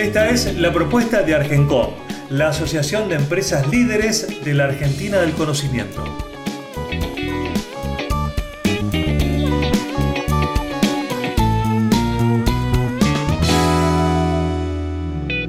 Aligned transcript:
Esta 0.00 0.30
es 0.30 0.58
la 0.58 0.72
propuesta 0.72 1.22
de 1.22 1.34
Argencom, 1.34 1.90
la 2.30 2.48
Asociación 2.48 3.10
de 3.10 3.16
Empresas 3.16 3.68
Líderes 3.68 4.42
de 4.42 4.54
la 4.54 4.64
Argentina 4.64 5.18
del 5.20 5.32
Conocimiento. 5.32 6.02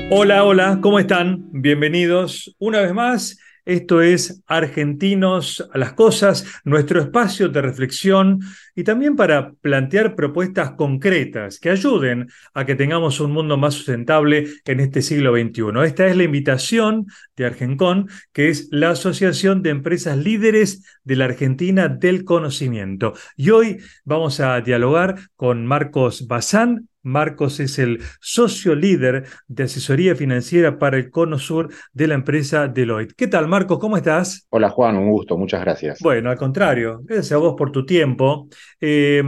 Hola, 0.09 0.43
hola, 0.43 0.79
¿cómo 0.81 0.99
están? 0.99 1.45
Bienvenidos 1.53 2.53
una 2.59 2.81
vez 2.81 2.93
más 2.93 3.39
esto 3.65 4.01
es 4.01 4.41
Argentinos 4.47 5.67
a 5.73 5.77
las 5.77 5.93
Cosas, 5.93 6.45
nuestro 6.63 6.99
espacio 6.99 7.49
de 7.49 7.61
reflexión 7.61 8.39
y 8.75 8.83
también 8.83 9.15
para 9.15 9.53
plantear 9.53 10.15
propuestas 10.15 10.71
concretas 10.71 11.59
que 11.59 11.69
ayuden 11.69 12.29
a 12.53 12.65
que 12.65 12.75
tengamos 12.75 13.19
un 13.19 13.31
mundo 13.31 13.57
más 13.57 13.75
sustentable 13.75 14.47
en 14.65 14.79
este 14.79 15.01
siglo 15.01 15.33
XXI. 15.33 15.85
Esta 15.85 16.07
es 16.07 16.17
la 16.17 16.23
invitación 16.23 17.05
de 17.35 17.45
Argencon, 17.45 18.09
que 18.33 18.49
es 18.49 18.67
la 18.71 18.91
Asociación 18.91 19.61
de 19.61 19.69
Empresas 19.71 20.17
Líderes 20.17 20.83
de 21.03 21.15
la 21.15 21.25
Argentina 21.25 21.87
del 21.87 22.23
Conocimiento. 22.23 23.13
Y 23.35 23.49
hoy 23.51 23.77
vamos 24.05 24.39
a 24.39 24.59
dialogar 24.61 25.15
con 25.35 25.65
Marcos 25.65 26.27
Bazán, 26.27 26.87
Marcos 27.03 27.59
es 27.59 27.79
el 27.79 28.01
socio 28.19 28.75
líder 28.75 29.25
de 29.47 29.63
asesoría 29.63 30.15
financiera 30.15 30.77
para 30.77 30.97
el 30.97 31.09
Cono 31.09 31.39
Sur 31.39 31.69
de 31.93 32.07
la 32.07 32.15
empresa 32.15 32.67
Deloitte. 32.67 33.13
¿Qué 33.15 33.27
tal, 33.27 33.47
Marcos? 33.47 33.79
¿Cómo 33.79 33.97
estás? 33.97 34.45
Hola, 34.49 34.69
Juan, 34.69 34.97
un 34.97 35.09
gusto, 35.09 35.37
muchas 35.37 35.61
gracias. 35.61 35.99
Bueno, 36.01 36.29
al 36.29 36.37
contrario, 36.37 37.01
gracias 37.03 37.31
a 37.31 37.37
vos 37.37 37.55
por 37.57 37.71
tu 37.71 37.85
tiempo. 37.85 38.47
Eh, 38.79 39.23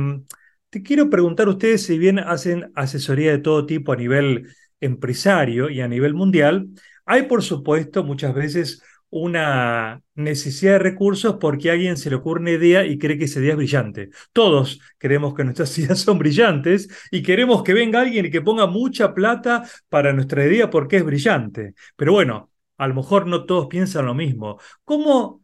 te 0.69 0.81
quiero 0.81 1.09
preguntar, 1.09 1.47
ustedes, 1.49 1.83
si 1.83 1.97
bien 1.97 2.19
hacen 2.19 2.71
asesoría 2.75 3.31
de 3.31 3.37
todo 3.39 3.65
tipo 3.65 3.91
a 3.91 3.95
nivel 3.95 4.47
empresario 4.79 5.69
y 5.69 5.81
a 5.81 5.87
nivel 5.87 6.13
mundial, 6.13 6.67
hay, 7.05 7.23
por 7.23 7.43
supuesto, 7.43 8.03
muchas 8.03 8.33
veces 8.33 8.81
una 9.13 10.01
necesidad 10.15 10.73
de 10.73 10.79
recursos 10.79 11.37
porque 11.39 11.69
a 11.69 11.73
alguien 11.73 11.97
se 11.97 12.09
le 12.09 12.15
ocurre 12.15 12.41
una 12.41 12.51
idea 12.51 12.83
y 12.83 12.97
cree 12.97 13.17
que 13.17 13.25
esa 13.25 13.39
idea 13.39 13.51
es 13.51 13.57
brillante. 13.57 14.09
Todos 14.33 14.79
creemos 14.97 15.35
que 15.35 15.43
nuestras 15.43 15.77
ideas 15.77 15.99
son 15.99 16.17
brillantes 16.17 16.89
y 17.11 17.21
queremos 17.21 17.61
que 17.63 17.73
venga 17.73 18.01
alguien 18.01 18.25
y 18.25 18.31
que 18.31 18.41
ponga 18.41 18.65
mucha 18.65 19.13
plata 19.13 19.63
para 19.89 20.13
nuestra 20.13 20.45
idea 20.45 20.69
porque 20.69 20.97
es 20.97 21.05
brillante. 21.05 21.75
Pero 21.95 22.13
bueno, 22.13 22.51
a 22.77 22.87
lo 22.87 22.95
mejor 22.95 23.27
no 23.27 23.45
todos 23.45 23.67
piensan 23.67 24.07
lo 24.07 24.15
mismo. 24.15 24.59
¿Cómo 24.83 25.43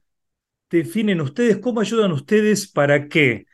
definen 0.72 1.22
ustedes, 1.22 1.58
cómo 1.58 1.82
ayudan 1.82 2.12
ustedes 2.12 2.68
para 2.72 3.08
que 3.08 3.46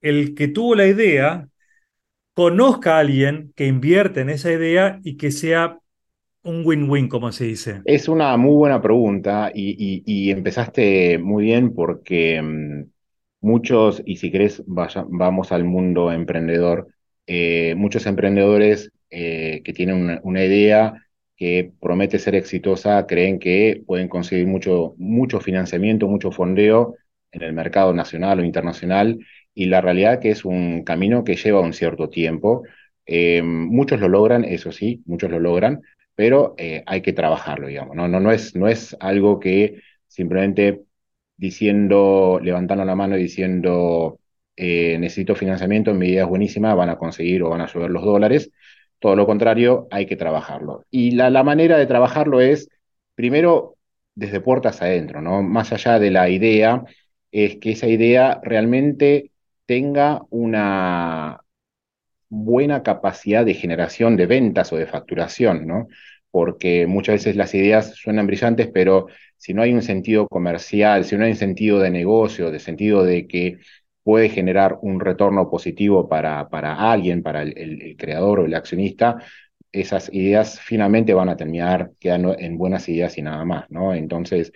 el 0.00 0.34
que 0.36 0.48
tuvo 0.48 0.76
la 0.76 0.86
idea 0.86 1.48
conozca 2.34 2.96
a 2.96 3.00
alguien 3.00 3.52
que 3.56 3.66
invierte 3.66 4.20
en 4.20 4.30
esa 4.30 4.52
idea 4.52 5.00
y 5.02 5.16
que 5.16 5.32
sea 5.32 5.78
un 6.44 6.62
win-win, 6.64 7.08
como 7.08 7.32
se 7.32 7.44
dice? 7.46 7.82
Es 7.84 8.08
una 8.08 8.36
muy 8.36 8.54
buena 8.54 8.80
pregunta 8.80 9.50
y, 9.54 10.30
empezaste 10.30 11.18
muy 11.18 11.44
bien 11.44 11.74
porque 11.74 12.40
mm, 12.40 12.84
muchos, 13.40 14.02
y 14.04 14.16
si 14.16 14.30
querés 14.30 14.62
vamos 14.66 15.52
al 15.52 15.64
mundo 15.64 16.12
emprendedor, 16.12 16.88
eh, 17.26 17.74
muchos 17.76 18.06
emprendedores 18.06 18.92
eh, 19.10 19.62
que 19.64 19.72
tienen 19.72 20.20
una, 20.22 20.44
idea 20.44 20.94
que 21.36 21.72
promete 21.80 22.18
ser 22.18 22.34
exitosa 22.34 23.06
creen 23.06 23.38
que 23.38 23.82
pueden 23.86 24.08
conseguir 24.08 24.46
mucho, 24.46 24.94
mucho 24.98 25.40
financiamiento, 25.40 26.08
mucho 26.08 26.30
fondeo 26.30 26.96
en 27.32 27.42
el 27.42 27.52
mercado 27.52 27.92
nacional 27.94 28.40
o 28.40 28.44
internacional 28.44 29.18
y 29.54 29.66
la 29.66 29.80
realidad 29.80 30.20
que 30.20 30.30
es 30.30 30.44
un 30.44 30.84
camino 30.84 31.24
que 31.24 31.36
lleva 31.36 31.60
un 31.60 31.72
cierto 31.72 32.08
tiempo. 32.10 32.64
Eh, 33.06 33.42
muchos 33.42 34.00
lo 34.00 34.08
logran, 34.08 34.44
eso 34.44 34.72
sí, 34.72 35.02
muchos 35.06 35.30
lo 35.30 35.38
logran, 35.40 35.80
pero 36.14 36.54
eh, 36.58 36.82
hay 36.86 37.02
que 37.02 37.12
trabajarlo, 37.12 37.66
digamos, 37.68 37.96
¿no? 37.96 38.08
No, 38.08 38.20
no, 38.20 38.32
es, 38.32 38.54
no 38.56 38.68
es 38.68 38.96
algo 39.00 39.40
que 39.40 39.82
simplemente 40.08 40.84
diciendo, 41.36 42.40
levantando 42.42 42.84
la 42.84 42.94
mano 42.94 43.16
y 43.16 43.22
diciendo 43.22 44.20
eh, 44.56 44.98
necesito 44.98 45.34
financiamiento, 45.34 45.94
mi 45.94 46.08
idea 46.08 46.22
es 46.24 46.28
buenísima, 46.28 46.74
van 46.74 46.90
a 46.90 46.98
conseguir 46.98 47.42
o 47.42 47.50
van 47.50 47.60
a 47.62 47.68
subir 47.68 47.90
los 47.90 48.04
dólares. 48.04 48.50
Todo 48.98 49.16
lo 49.16 49.26
contrario, 49.26 49.88
hay 49.90 50.06
que 50.06 50.16
trabajarlo. 50.16 50.84
Y 50.90 51.12
la, 51.12 51.30
la 51.30 51.42
manera 51.42 51.76
de 51.78 51.86
trabajarlo 51.86 52.40
es, 52.40 52.68
primero, 53.14 53.76
desde 54.14 54.40
puertas 54.40 54.80
adentro, 54.82 55.20
¿no? 55.20 55.42
Más 55.42 55.72
allá 55.72 55.98
de 55.98 56.10
la 56.10 56.28
idea, 56.30 56.84
es 57.32 57.56
que 57.56 57.72
esa 57.72 57.88
idea 57.88 58.40
realmente 58.42 59.32
tenga 59.66 60.22
una, 60.30 61.43
buena 62.34 62.82
capacidad 62.82 63.44
de 63.44 63.54
generación 63.54 64.16
de 64.16 64.26
ventas 64.26 64.72
o 64.72 64.76
de 64.76 64.86
facturación, 64.86 65.66
¿no? 65.66 65.88
Porque 66.30 66.86
muchas 66.86 67.16
veces 67.16 67.36
las 67.36 67.54
ideas 67.54 67.94
suenan 67.94 68.26
brillantes, 68.26 68.68
pero 68.72 69.06
si 69.36 69.54
no 69.54 69.62
hay 69.62 69.72
un 69.72 69.82
sentido 69.82 70.26
comercial, 70.28 71.04
si 71.04 71.16
no 71.16 71.24
hay 71.24 71.32
un 71.32 71.36
sentido 71.36 71.78
de 71.78 71.90
negocio, 71.90 72.50
de 72.50 72.58
sentido 72.58 73.04
de 73.04 73.26
que 73.28 73.58
puede 74.02 74.28
generar 74.28 74.78
un 74.82 75.00
retorno 75.00 75.50
positivo 75.50 76.08
para, 76.08 76.48
para 76.48 76.92
alguien, 76.92 77.22
para 77.22 77.42
el, 77.42 77.96
creador 77.98 78.40
o 78.40 78.46
el 78.46 78.54
accionista, 78.54 79.18
esas 79.72 80.12
ideas 80.12 80.60
finalmente 80.60 81.14
van 81.14 81.28
a 81.28 81.36
terminar 81.36 81.92
quedando 82.00 82.36
en 82.38 82.58
buenas 82.58 82.88
ideas 82.88 83.16
y 83.18 83.22
nada 83.22 83.44
más, 83.44 83.70
¿no? 83.70 83.94
Entonces, 83.94 84.52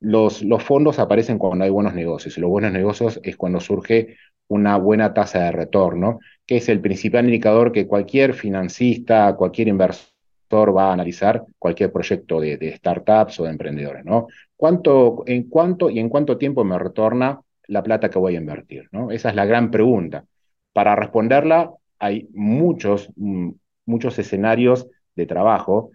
los, 0.00 0.42
los 0.42 0.62
fondos 0.62 0.98
aparecen 0.98 1.38
cuando 1.38 1.64
hay 1.64 1.70
buenos 1.70 1.94
negocios 1.94 2.36
y 2.38 2.40
los 2.40 2.50
buenos 2.50 2.72
negocios 2.72 3.20
es 3.22 3.36
cuando 3.36 3.60
surge 3.60 4.16
una 4.48 4.76
buena 4.76 5.14
tasa 5.14 5.44
de 5.44 5.52
retorno, 5.52 6.20
que 6.46 6.56
es 6.56 6.68
el 6.68 6.80
principal 6.80 7.26
indicador 7.26 7.72
que 7.72 7.86
cualquier 7.86 8.34
financista, 8.34 9.34
cualquier 9.36 9.68
inversor 9.68 10.76
va 10.76 10.90
a 10.90 10.92
analizar 10.92 11.44
cualquier 11.58 11.92
proyecto 11.92 12.40
de, 12.40 12.74
startups 12.76 13.40
o 13.40 13.44
de 13.44 13.50
emprendedores, 13.50 14.04
¿no? 14.04 14.28
¿Cuánto, 14.56 15.22
en 15.26 15.44
cuánto 15.44 15.90
y 15.90 15.98
en 15.98 16.08
cuánto 16.08 16.38
tiempo 16.38 16.64
me 16.64 16.78
retorna 16.78 17.40
la 17.66 17.82
plata 17.82 18.08
que 18.08 18.18
voy 18.18 18.34
a 18.34 18.38
invertir, 18.38 18.88
¿no? 18.92 19.10
Esa 19.10 19.28
es 19.28 19.34
la 19.34 19.44
gran 19.44 19.70
pregunta. 19.70 20.24
Para 20.72 20.96
responderla 20.96 21.70
hay 21.98 22.28
muchos, 22.32 23.10
mm, 23.16 23.50
muchos 23.86 24.18
escenarios 24.18 24.88
de 25.14 25.26
trabajo 25.26 25.90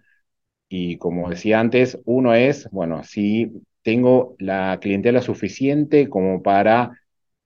y 0.68 0.96
como 0.98 1.30
decía 1.30 1.60
antes, 1.60 2.00
uno 2.04 2.34
es, 2.34 2.68
bueno, 2.70 3.02
si 3.04 3.52
tengo 3.82 4.34
la 4.38 4.78
clientela 4.80 5.20
suficiente 5.20 6.08
como 6.08 6.42
para 6.42 6.92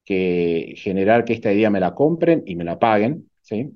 que 0.08 0.74
generar 0.78 1.24
que 1.26 1.34
esta 1.34 1.52
idea 1.52 1.68
me 1.70 1.80
la 1.80 1.94
compren 1.94 2.42
y 2.46 2.56
me 2.56 2.64
la 2.64 2.78
paguen, 2.78 3.30
¿sí? 3.42 3.70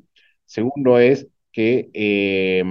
Segundo 0.47 0.98
es 0.98 1.28
que 1.53 1.91
eh, 1.93 2.65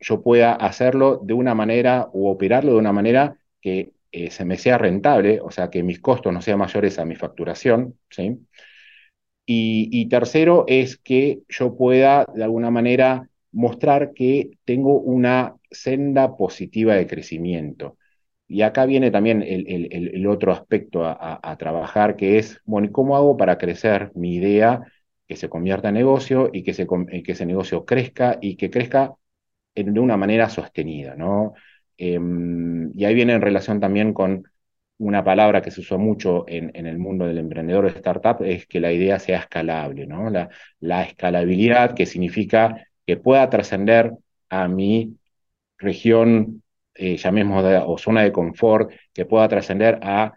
yo 0.00 0.22
pueda 0.22 0.54
hacerlo 0.54 1.20
de 1.22 1.34
una 1.34 1.54
manera 1.54 2.08
o 2.12 2.30
operarlo 2.30 2.72
de 2.72 2.78
una 2.78 2.92
manera 2.92 3.38
que 3.60 3.92
eh, 4.12 4.30
se 4.32 4.44
me 4.44 4.56
sea 4.58 4.78
rentable, 4.78 5.40
o 5.40 5.50
sea, 5.52 5.70
que 5.70 5.82
mis 5.84 6.00
costos 6.00 6.32
no 6.32 6.42
sean 6.42 6.58
mayores 6.58 6.98
a 6.98 7.04
mi 7.04 7.14
facturación, 7.16 7.96
¿sí? 8.10 8.38
y 9.46 10.08
tercero 10.08 10.64
es 10.68 10.96
que 10.98 11.42
yo 11.48 11.76
pueda 11.76 12.26
de 12.34 12.44
alguna 12.44 12.70
manera 12.70 13.28
mostrar 13.52 14.12
que 14.14 14.50
tengo 14.64 14.98
una 15.00 15.56
senda 15.70 16.36
positiva 16.36 16.94
de 16.94 17.06
crecimiento. 17.06 17.96
Y 18.46 18.62
acá 18.62 18.86
viene 18.86 19.10
también 19.10 19.42
el, 19.42 20.26
otro 20.26 20.52
aspecto 20.52 21.04
a, 21.04 21.56
trabajar, 21.58 22.16
que 22.16 22.38
es, 22.38 22.60
bueno, 22.64 22.90
¿cómo 22.92 23.16
hago 23.16 23.36
para 23.36 23.58
crecer 23.58 24.12
mi 24.14 24.36
idea, 24.36 24.82
que 25.26 25.36
se 25.36 25.48
convierta 25.48 25.88
en 25.88 25.94
negocio 25.94 26.50
y 26.52 26.62
que, 26.62 26.74
se, 26.74 26.86
que 26.86 27.32
ese 27.32 27.46
negocio 27.46 27.84
crezca 27.84 28.38
y 28.40 28.56
que 28.56 28.70
crezca 28.70 29.14
de 29.74 30.00
una 30.00 30.16
manera 30.16 30.48
sostenida, 30.50 31.16
¿no? 31.16 31.54
Em, 31.96 32.90
y 32.94 33.04
ahí 33.04 33.14
viene 33.14 33.34
en 33.34 33.42
relación 33.42 33.80
también 33.80 34.12
con 34.12 34.44
una 34.98 35.24
palabra 35.24 35.62
que 35.62 35.70
se 35.70 35.80
usa 35.80 35.96
mucho 35.98 36.44
en, 36.48 36.86
el 36.86 36.98
mundo 36.98 37.26
del 37.26 37.38
emprendedor 37.38 37.84
de 37.84 37.98
startup, 37.98 38.42
es 38.44 38.66
que 38.66 38.80
la 38.80 38.92
idea 38.92 39.18
sea 39.18 39.40
escalable, 39.40 40.06
¿no? 40.06 40.30
La, 40.30 40.48
la 40.80 41.02
escalabilidad, 41.02 41.94
que 41.94 42.06
significa 42.06 42.86
que 43.06 43.16
pueda 43.16 43.48
trascender 43.50 44.12
a 44.48 44.68
mi 44.68 45.16
región 45.78 46.63
eh, 46.94 47.16
llamemos, 47.16 47.64
o 47.86 47.98
zona 47.98 48.22
de 48.22 48.32
confort, 48.32 48.90
que 49.12 49.26
pueda 49.26 49.48
trascender 49.48 49.98
a 50.02 50.34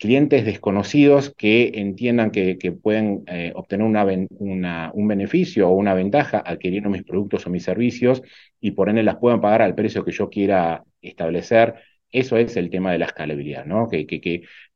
clientes 0.00 0.46
desconocidos 0.46 1.34
que 1.36 1.72
entiendan 1.74 2.30
que, 2.30 2.56
pueden 2.82 3.22
eh, 3.26 3.52
obtener 3.54 3.86
una, 3.86 4.90
un 4.94 5.06
beneficio 5.06 5.68
o 5.68 5.74
una 5.74 5.92
ventaja 5.92 6.42
adquiriendo 6.44 6.88
mis 6.88 7.04
productos 7.04 7.46
o 7.46 7.50
mis 7.50 7.64
servicios 7.64 8.22
y 8.60 8.70
por 8.70 8.88
ende 8.88 9.02
las 9.02 9.18
puedan 9.18 9.42
pagar 9.42 9.60
al 9.60 9.74
precio 9.74 10.02
que 10.02 10.12
yo 10.12 10.30
quiera 10.30 10.82
establecer. 11.02 11.74
Eso 12.10 12.38
es 12.38 12.56
el 12.56 12.70
tema 12.70 12.92
de 12.92 12.98
la 12.98 13.04
escalabilidad, 13.04 13.66
¿no? 13.66 13.88
Que, 13.88 14.06
que, 14.06 14.20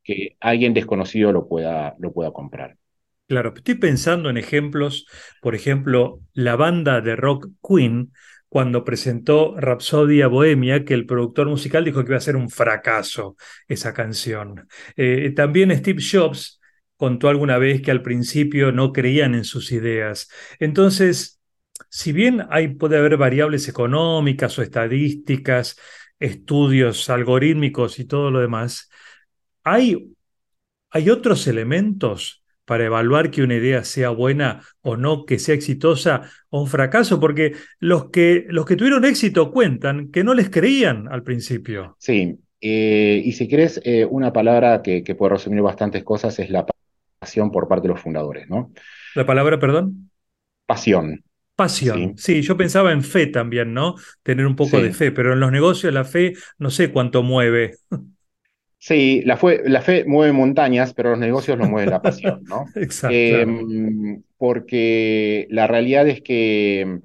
que, 0.03 0.37
alguien 0.39 0.75
desconocido 0.75 1.31
lo 1.31 1.47
pueda, 1.47 1.95
lo 1.97 2.13
pueda 2.13 2.31
comprar. 2.31 2.77
Claro, 3.27 3.51
estoy 3.55 3.75
pensando 3.75 4.29
en 4.29 4.37
ejemplos, 4.37 5.07
por 5.41 5.55
ejemplo, 5.55 6.19
la 6.33 6.55
banda 6.55 7.01
de 7.01 7.15
rock 7.15 7.47
Queen 7.67 8.11
cuando 8.55 8.85
presentó 8.85 9.53
Rapsodia 9.57 10.27
Bohemia, 10.27 10.85
que 10.85 10.93
el 10.93 11.05
productor 11.05 11.49
musical 11.49 11.83
dijo 11.83 12.01
que 12.01 12.11
iba 12.11 12.17
a 12.17 12.21
ser 12.21 12.37
un 12.37 12.49
fracaso 12.49 13.35
esa 13.67 13.93
canción. 13.93 14.69
Eh, 14.95 15.33
también 15.35 15.75
Steve 15.75 16.01
Jobs 16.01 16.61
contó 16.95 17.27
alguna 17.27 17.57
vez 17.57 17.81
que 17.81 17.91
al 17.91 18.01
principio 18.01 18.71
no 18.71 18.93
creían 18.93 19.35
en 19.35 19.43
sus 19.43 19.73
ideas. 19.73 20.29
Entonces, 20.57 21.41
si 21.89 22.13
bien 22.13 22.47
hay, 22.49 22.69
puede 22.69 22.97
haber 22.97 23.17
variables 23.17 23.67
económicas 23.67 24.57
o 24.57 24.61
estadísticas, 24.61 25.77
estudios 26.17 27.09
algorítmicos 27.09 27.99
y 27.99 28.05
todo 28.05 28.31
lo 28.31 28.39
demás, 28.39 28.89
hay, 29.65 30.15
hay 30.91 31.09
otros 31.09 31.45
elementos 31.47 32.44
para 32.65 32.85
evaluar 32.85 33.31
que 33.31 33.43
una 33.43 33.55
idea 33.55 33.83
sea 33.83 34.09
buena 34.09 34.61
o 34.81 34.97
no, 34.97 35.25
que 35.25 35.39
sea 35.39 35.55
exitosa 35.55 36.29
o 36.49 36.61
un 36.61 36.67
fracaso, 36.67 37.19
porque 37.19 37.53
los 37.79 38.09
que, 38.09 38.45
los 38.49 38.65
que 38.65 38.75
tuvieron 38.75 39.05
éxito 39.05 39.51
cuentan 39.51 40.11
que 40.11 40.23
no 40.23 40.33
les 40.33 40.49
creían 40.49 41.07
al 41.07 41.23
principio. 41.23 41.95
Sí, 41.99 42.37
eh, 42.61 43.21
y 43.23 43.31
si 43.33 43.47
quieres, 43.47 43.79
eh, 43.83 44.05
una 44.05 44.33
palabra 44.33 44.81
que, 44.81 45.03
puede 45.15 45.33
resumir 45.33 45.61
bastantes 45.61 46.03
cosas 46.03 46.37
es 46.39 46.49
la 46.49 46.65
pasión 47.19 47.51
por 47.51 47.67
parte 47.67 47.87
de 47.87 47.93
los 47.93 48.01
fundadores, 48.01 48.49
¿no? 48.49 48.71
¿La 49.13 49.25
palabra, 49.25 49.59
perdón? 49.59 50.09
Pasión. 50.65 51.23
Pasión, 51.55 52.17
sí. 52.17 52.41
yo 52.41 52.57
pensaba 52.57 52.91
en 52.91 53.01
fe 53.01 53.27
también, 53.27 53.73
¿no? 53.73 53.95
Tener 54.23 54.45
un 54.45 54.57
poco 54.57 54.81
de 54.81 54.91
fe, 54.91 55.11
pero 55.11 55.31
en 55.31 55.39
los 55.39 55.53
negocios 55.53 55.93
la 55.93 56.03
fe 56.03 56.33
no 56.57 56.69
sé 56.69 56.91
cuánto 56.91 57.23
mueve. 57.23 57.75
Sí, 58.85 59.23
la, 59.25 59.39
la 59.63 59.81
fe 59.81 60.05
mueve 60.05 60.31
montañas, 60.31 60.93
pero 60.93 61.09
los 61.09 61.17
negocios 61.17 61.57
lo 61.57 61.67
mueve 61.67 61.89
la 61.89 62.03
pasión, 62.03 62.43
¿no? 62.43 62.65
Exacto. 62.75 63.15
Eh, 63.15 64.21
porque 64.37 65.47
la 65.49 65.65
realidad 65.65 66.07
es 66.07 66.21
que 66.21 66.99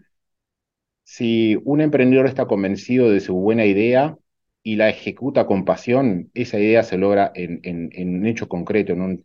si 1.04 1.56
un 1.64 1.80
emprendedor 1.80 2.26
está 2.26 2.44
convencido 2.44 3.10
de 3.10 3.20
su 3.20 3.34
buena 3.34 3.64
idea 3.64 4.18
y 4.62 4.76
la 4.76 4.90
ejecuta 4.90 5.46
con 5.46 5.64
pasión, 5.64 6.30
esa 6.34 6.58
idea 6.58 6.82
se 6.82 6.98
logra 6.98 7.32
en, 7.34 7.90
un 7.96 8.26
hecho 8.26 8.46
concreto, 8.46 8.92
en, 8.92 9.24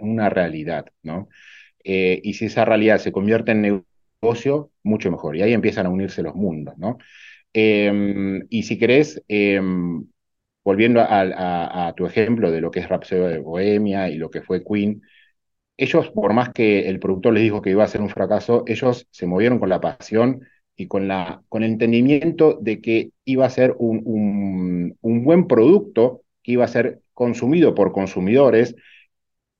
una, 0.00 0.30
realidad, 0.30 0.86
¿no? 1.02 1.28
Eh, 1.84 2.18
y 2.24 2.32
si 2.32 2.46
esa 2.46 2.64
realidad 2.64 2.96
se 2.96 3.12
convierte 3.12 3.52
en 3.52 3.82
negocio, 4.22 4.70
mucho 4.82 5.10
mejor. 5.10 5.36
Y 5.36 5.42
ahí 5.42 5.52
empiezan 5.52 5.84
a 5.84 5.90
unirse 5.90 6.22
los 6.22 6.34
mundos, 6.34 6.78
¿no? 6.78 6.96
Em, 7.52 8.46
y 8.48 8.62
si 8.62 8.78
querés, 8.78 9.22
em, 9.28 10.06
volviendo 10.64 11.00
a, 11.02 11.92
tu 11.96 12.06
ejemplo 12.06 12.50
de 12.50 12.60
lo 12.60 12.70
que 12.70 12.80
es 12.80 12.88
Rhapsody 12.88 13.20
de 13.34 13.38
Bohemia 13.38 14.08
y 14.10 14.16
lo 14.16 14.30
que 14.30 14.42
fue 14.42 14.64
Queen, 14.64 15.02
ellos, 15.76 16.10
por 16.10 16.34
más 16.34 16.50
que 16.50 16.88
el 16.88 17.00
productor 17.00 17.32
les 17.34 17.42
dijo 17.42 17.62
que 17.62 17.70
iba 17.70 17.84
a 17.84 17.88
ser 17.88 18.02
un 18.02 18.10
fracaso, 18.10 18.64
ellos 18.66 19.08
se 19.10 19.26
movieron 19.26 19.58
con 19.58 19.70
la 19.70 19.80
pasión 19.80 20.46
y 20.76 20.88
con, 20.88 21.08
la, 21.08 21.42
con 21.48 21.62
el 21.62 21.72
entendimiento 21.72 22.58
de 22.60 22.80
que 22.80 23.12
iba 23.24 23.46
a 23.46 23.50
ser 23.50 23.74
un, 23.78 24.96
un, 25.00 25.24
buen 25.24 25.46
producto 25.46 26.22
que 26.42 26.52
iba 26.52 26.64
a 26.64 26.68
ser 26.68 27.00
consumido 27.14 27.74
por 27.74 27.92
consumidores 27.92 28.74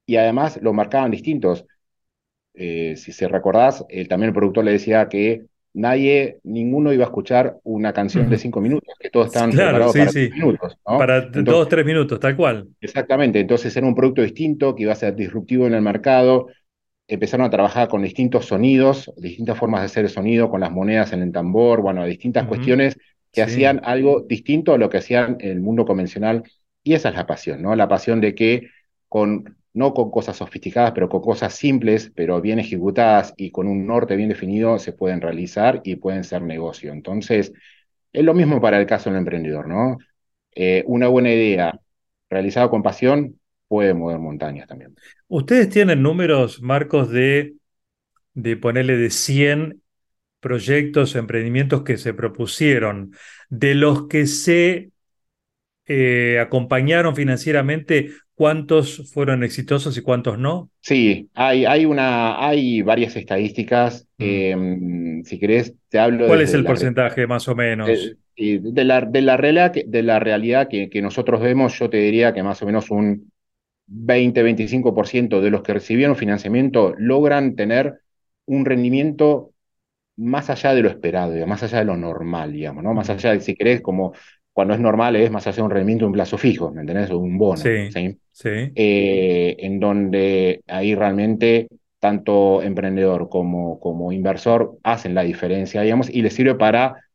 y 0.06 0.16
además 0.16 0.58
lo 0.62 0.72
marcaban 0.74 1.10
distintos. 1.10 1.66
Eh, 2.54 2.96
si 2.96 3.12
se 3.12 3.28
recordás, 3.28 3.84
también 4.08 4.28
el 4.28 4.34
productor 4.34 4.64
le 4.64 4.72
decía 4.72 5.08
que 5.08 5.46
nadie, 5.72 6.38
ninguno 6.42 6.92
iba 6.92 7.04
a 7.04 7.08
escuchar 7.08 7.58
una 7.64 7.92
canción 7.92 8.28
de 8.28 8.38
cinco 8.38 8.60
minutos, 8.60 8.94
que 8.98 9.10
todos 9.10 9.28
estaban 9.28 9.50
preparados 9.50 9.96
para 9.96 10.10
sí. 10.10 10.30
minutos. 10.32 10.78
Para 10.84 11.20
dos, 11.20 11.68
tres 11.68 11.86
minutos, 11.86 12.18
tal 12.18 12.36
cual. 12.36 12.68
Exactamente, 12.80 13.40
entonces 13.40 13.76
era 13.76 13.86
un 13.86 13.94
producto 13.94 14.22
distinto 14.22 14.74
que 14.74 14.82
iba 14.82 14.92
a 14.92 14.96
ser 14.96 15.14
disruptivo 15.14 15.66
en 15.66 15.74
el 15.74 15.82
mercado. 15.82 16.48
Empezaron 17.06 17.46
a 17.46 17.50
trabajar 17.50 17.88
con 17.88 18.02
distintos 18.02 18.46
sonidos, 18.46 19.12
distintas 19.16 19.58
formas 19.58 19.80
de 19.80 19.86
hacer 19.86 20.04
el 20.04 20.10
sonido, 20.10 20.48
con 20.50 20.60
las 20.60 20.70
monedas 20.70 21.12
en 21.12 21.22
el 21.22 21.32
tambor, 21.32 21.80
bueno, 21.82 22.04
distintas 22.04 22.46
cuestiones 22.46 22.96
que 23.32 23.42
hacían 23.42 23.80
algo 23.84 24.22
distinto 24.22 24.74
a 24.74 24.78
lo 24.78 24.88
que 24.90 24.98
hacían 24.98 25.36
en 25.40 25.50
el 25.50 25.60
mundo 25.60 25.84
convencional. 25.84 26.44
Y 26.82 26.94
esa 26.94 27.10
es 27.10 27.14
la 27.14 27.26
pasión, 27.26 27.62
¿no? 27.62 27.74
La 27.74 27.88
pasión 27.88 28.20
de 28.20 28.34
que 28.34 28.68
con 29.08 29.56
no 29.72 29.94
con 29.94 30.10
cosas 30.10 30.36
sofisticadas, 30.36 30.92
pero 30.92 31.08
con 31.08 31.20
cosas 31.20 31.54
simples, 31.54 32.12
pero 32.14 32.40
bien 32.40 32.58
ejecutadas 32.58 33.34
y 33.36 33.50
con 33.50 33.68
un 33.68 33.86
norte 33.86 34.16
bien 34.16 34.28
definido, 34.28 34.78
se 34.78 34.92
pueden 34.92 35.20
realizar 35.20 35.80
y 35.84 35.96
pueden 35.96 36.24
ser 36.24 36.42
negocio. 36.42 36.92
Entonces, 36.92 37.52
es 38.12 38.24
lo 38.24 38.34
mismo 38.34 38.60
para 38.60 38.80
el 38.80 38.86
caso 38.86 39.10
del 39.10 39.18
emprendedor, 39.18 39.68
¿no? 39.68 39.98
Eh, 40.54 40.82
una 40.86 41.08
buena 41.08 41.32
idea 41.32 41.78
realizada 42.28 42.68
con 42.68 42.82
pasión 42.82 43.38
puede 43.68 43.94
mover 43.94 44.18
montañas 44.18 44.66
también. 44.66 44.96
Ustedes 45.28 45.68
tienen 45.68 46.02
números, 46.02 46.60
Marcos, 46.60 47.10
de, 47.10 47.54
de 48.34 48.56
ponerle 48.56 48.96
de 48.96 49.10
100 49.10 49.82
proyectos, 50.40 51.14
emprendimientos 51.14 51.82
que 51.82 51.98
se 51.98 52.14
propusieron, 52.14 53.12
de 53.48 53.74
los 53.74 54.08
que 54.08 54.26
se 54.26 54.90
eh, 55.86 56.38
acompañaron 56.40 57.14
financieramente, 57.14 58.12
¿Cuántos 58.40 59.12
fueron 59.12 59.44
exitosos 59.44 59.98
y 59.98 60.00
cuántos 60.00 60.38
no? 60.38 60.70
Sí, 60.80 61.28
hay, 61.34 61.66
hay, 61.66 61.84
una, 61.84 62.42
hay 62.42 62.80
varias 62.80 63.14
estadísticas. 63.14 64.08
Mm. 64.16 64.24
Em, 64.24 65.24
si 65.24 65.38
querés, 65.38 65.74
te 65.90 65.98
hablo. 65.98 66.26
¿Cuál 66.26 66.40
es 66.40 66.54
el 66.54 66.64
porcentaje 66.64 67.26
más 67.26 67.46
o 67.48 67.54
menos? 67.54 67.86
De, 68.34 68.84
la, 68.86 69.02
de 69.02 69.20
la, 69.20 69.36
realidad, 69.36 69.74
de 69.74 70.02
la 70.02 70.20
realidad 70.20 70.68
que, 70.68 70.88
que, 70.88 71.02
nosotros 71.02 71.42
vemos, 71.42 71.78
yo 71.78 71.90
te 71.90 71.98
diría 71.98 72.32
que 72.32 72.42
más 72.42 72.62
o 72.62 72.64
menos 72.64 72.90
un 72.90 73.30
20-25% 73.88 75.42
de 75.42 75.50
los 75.50 75.62
que 75.62 75.74
recibieron 75.74 76.16
financiamiento 76.16 76.94
logran 76.96 77.56
tener 77.56 78.00
un 78.46 78.64
rendimiento 78.64 79.52
más 80.16 80.48
allá 80.48 80.72
de 80.72 80.80
lo 80.80 80.88
esperado, 80.88 81.46
más 81.46 81.62
allá 81.62 81.80
de 81.80 81.84
lo 81.84 81.98
normal, 81.98 82.52
digamos, 82.54 82.82
¿no? 82.84 82.94
Más 82.94 83.10
allá 83.10 83.32
de, 83.32 83.40
si 83.42 83.54
querés, 83.54 83.82
como 83.82 84.14
cuando 84.60 84.74
es 84.74 84.80
normal 84.80 85.16
es 85.16 85.30
más 85.30 85.56
de 85.56 85.62
un 85.62 85.70
rendimiento 85.70 86.04
de 86.04 86.08
un 86.08 86.12
plazo 86.12 86.36
fijo, 86.36 86.70
¿me 86.70 86.82
entendés? 86.82 87.08
Un 87.08 87.38
bono. 87.38 87.56
Sí, 87.56 87.88
sí. 88.30 88.72
Eh, 88.74 89.56
en 89.58 89.80
donde 89.80 90.60
ahí 90.66 90.94
realmente 90.94 91.66
tanto 91.98 92.60
emprendedor 92.60 93.30
como, 93.30 93.80
como 93.80 94.12
inversor 94.12 94.76
hacen 94.82 95.14
la 95.14 95.22
diferencia, 95.22 95.80
digamos, 95.80 96.10
y 96.10 96.20
le 96.20 96.28
sirve 96.28 96.56
para, 96.56 97.08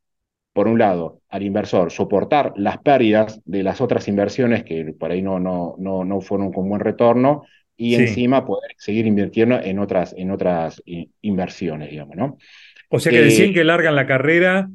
por 0.53 0.67
un 0.67 0.79
lado, 0.79 1.19
al 1.29 1.43
inversor 1.43 1.91
soportar 1.91 2.51
las 2.55 2.79
pérdidas 2.79 3.39
de 3.46 3.62
las 3.62 3.79
otras 3.79 4.08
inversiones 4.08 4.63
que 4.63 4.96
por 5.00 5.12
ahí 5.12 5.22
no, 5.22 5.39
no, 5.39 5.75
no, 5.77 6.03
no 6.03 6.22
fueron 6.22 6.51
con 6.51 6.67
buen 6.67 6.81
retorno, 6.81 7.43
y 7.77 7.93
encima 7.93 8.43
poder 8.43 8.72
seguir 8.77 9.05
invirtiendo 9.05 9.60
en 9.62 9.77
otras, 9.77 10.15
en 10.17 10.31
otras 10.31 10.81
inversiones, 11.22 11.91
digamos, 11.91 12.15
¿no? 12.15 12.39
O 12.89 13.00
sea 13.00 13.12
que 13.12 13.22
decían 13.22 13.51
eh, 13.51 13.53
que 13.53 13.63
largan 13.63 13.93
la 13.93 14.08
carrera 14.08 14.67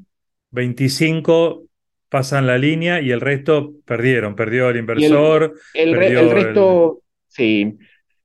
25 0.53 1.65
pasan 2.11 2.47
la 2.47 2.59
línea 2.59 3.01
y 3.01 3.13
el 3.13 3.21
resto 3.21 3.73
perdieron, 3.87 4.35
perdió 4.35 4.69
el 4.69 4.77
inversor. 4.77 5.55
El, 5.73 5.95
resto, 5.95 7.03
sí. 7.29 7.79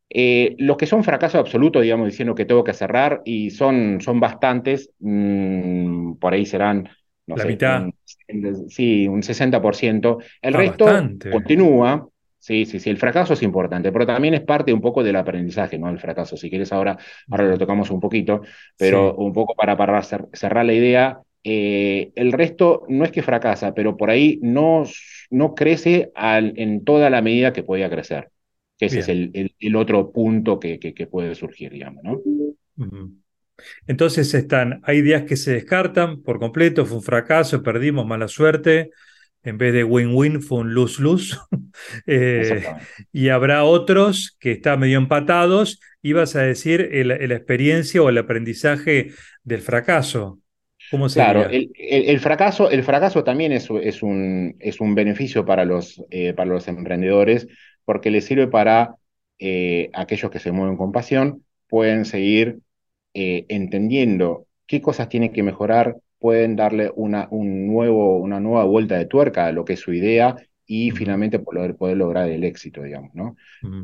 Eh, 0.10 0.56
los 0.60 0.75
que 0.75 0.88
son 0.88 1.04
fracasos 1.04 1.39
absolutos, 1.39 1.84
digamos, 1.84 2.08
diciendo 2.08 2.36
que 2.36 2.46
tengo 2.46 2.63
que 2.63 2.74
cerrar, 2.74 3.22
y 3.25 3.51
son, 3.51 4.01
son 4.01 4.20
bastantes, 4.20 4.92
mm, 5.00 6.13
por 6.13 6.34
ahí 6.34 6.46
serán, 6.46 6.89
no 7.27 7.36
la 7.36 7.46
mitad. 7.46 7.84
sí, 8.68 9.08
un 9.08 9.22
60%. 9.22 10.18
El 10.42 10.54
resto 10.54 10.86
continúa. 11.32 12.08
Sí, 12.39 12.65
sí, 12.65 12.80
sí, 12.80 12.92
el 12.92 12.98
fracaso 12.98 13.34
es 13.34 13.42
importante, 13.42 13.92
pero 13.92 14.06
también 14.06 14.36
es 14.36 14.42
parte 14.42 14.72
un 14.72 14.80
poco 14.80 15.04
del 15.04 15.15
aprendizaje, 15.15 15.80
¿no? 15.80 15.89
El 15.89 15.98
fracaso. 15.98 16.38
Si 16.38 16.48
quieres 16.48 16.72
ahora, 16.72 16.96
ahora 17.32 17.46
lo 17.46 17.58
tocamos 17.58 17.89
un 17.89 18.00
poquito, 18.00 18.42
pero 18.77 19.15
un 19.15 19.34
poco 19.34 19.56
para, 19.56 19.75
para 19.75 20.04
cerrar 20.04 20.63
la 20.63 20.74
idea, 20.74 21.20
eh, 21.47 22.11
el 22.15 22.31
resto 22.31 22.87
no 22.89 23.05
es 23.05 23.11
que 23.11 23.21
fracasa, 23.21 23.75
pero 23.75 23.95
por 23.97 24.09
ahí 24.09 24.39
no, 24.41 24.83
no 25.29 25.53
crece 25.53 26.11
en 26.15 26.83
toda 26.83 27.11
la 27.11 27.21
medida 27.21 27.53
que 27.53 27.61
podía 27.61 27.87
crecer. 27.87 28.29
ese 28.79 28.99
es 28.99 29.09
el, 29.09 29.75
otro 29.75 30.11
punto 30.11 30.59
que, 30.59 30.79
que, 30.79 31.05
puede 31.05 31.35
surgir, 31.35 31.71
digamos, 31.71 32.03
¿no? 32.03 32.19
Entonces 33.85 34.33
están, 34.33 34.81
hay 34.85 35.03
días 35.03 35.25
que 35.25 35.35
se 35.35 35.53
descartan 35.53 36.23
por 36.23 36.39
completo, 36.39 36.83
fue 36.87 36.97
un 36.97 37.03
fracaso, 37.03 37.61
perdimos 37.61 38.07
mala 38.07 38.27
suerte, 38.27 38.89
en 39.43 39.59
vez 39.59 39.71
de 39.71 39.83
win-win 39.83 40.41
fue 40.41 40.61
un 40.61 40.73
lose-lose. 40.73 41.37
Eh, 42.07 42.65
y 43.11 43.27
habrá 43.27 43.65
otros 43.65 44.37
que 44.39 44.53
están 44.53 44.79
medio 44.79 44.97
empatados 44.97 45.81
y 46.01 46.13
vas 46.13 46.37
a 46.37 46.41
decir 46.41 46.89
la 47.05 47.35
experiencia 47.35 48.01
o 48.01 48.07
el 48.07 48.17
aprendizaje 48.17 49.11
del 49.43 49.61
fracaso. 49.61 50.39
Claro, 51.13 51.48
el, 51.50 52.20
fracaso, 52.20 52.70
el 52.70 52.84
fracaso 52.84 53.24
también 53.24 53.51
es, 53.51 53.70
es, 53.82 54.04
un, 54.04 54.56
es 54.60 54.80
un 54.80 54.96
beneficio 54.96 55.46
para 55.46 55.65
los, 55.65 56.04
eh, 56.12 56.34
para 56.34 56.50
los 56.50 56.68
emprendedores 56.68 57.48
porque 57.86 58.12
le 58.12 58.22
sirve 58.22 58.48
para 58.48 58.96
eh, 59.39 59.89
aquellos 59.94 60.32
que 60.32 60.39
se 60.39 60.51
mueven 60.51 60.77
con 60.77 60.92
pasión, 60.92 61.46
pueden 61.68 62.06
seguir 62.06 62.60
eh, 63.13 63.46
entendiendo 63.48 64.48
qué 64.65 64.82
cosas 64.82 65.08
tienen 65.10 65.32
que 65.32 65.44
mejorar, 65.44 65.98
pueden 66.20 66.56
darle 66.56 66.92
una, 66.96 67.27
un 67.32 67.68
nuevo, 67.68 68.18
una 68.18 68.39
nueva 68.39 68.63
vuelta 68.63 68.98
de 68.98 69.06
tuerca 69.06 69.46
a 69.46 69.51
lo 69.51 69.63
que 69.63 69.74
es 69.74 69.80
su 69.80 69.94
idea 69.94 70.36
y 70.68 70.89
finalmente 70.92 71.38
poder, 71.38 71.75
poder, 71.75 71.98
lograr 71.98 72.27
el 72.27 72.44
éxito, 72.44 72.82
digamos, 72.82 73.13
¿no? 73.13 73.36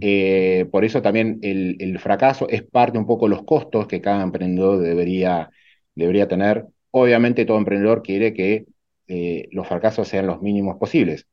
Eh, 0.02 0.66
por 0.72 0.84
eso 0.84 1.02
también 1.02 1.38
el, 1.44 1.78
el, 1.80 2.00
fracaso 2.00 2.50
es 2.50 2.64
parte 2.64 2.98
un 2.98 3.06
poco 3.06 3.28
de 3.28 3.36
los 3.36 3.44
costos 3.44 3.86
que 3.88 4.02
cada 4.02 4.24
emprendedor 4.24 4.80
debería, 4.80 5.52
debería 5.94 6.28
tener. 6.28 6.66
Obviamente 6.92 7.46
todo 7.46 7.58
emprendedor 7.58 8.04
quiere 8.04 8.34
que 8.34 8.66
eh, 9.08 9.48
los 9.52 9.68
fracasos 9.68 10.08
sean 10.08 10.28
los 10.28 10.42
mínimos 10.42 10.78
posibles, 10.78 11.28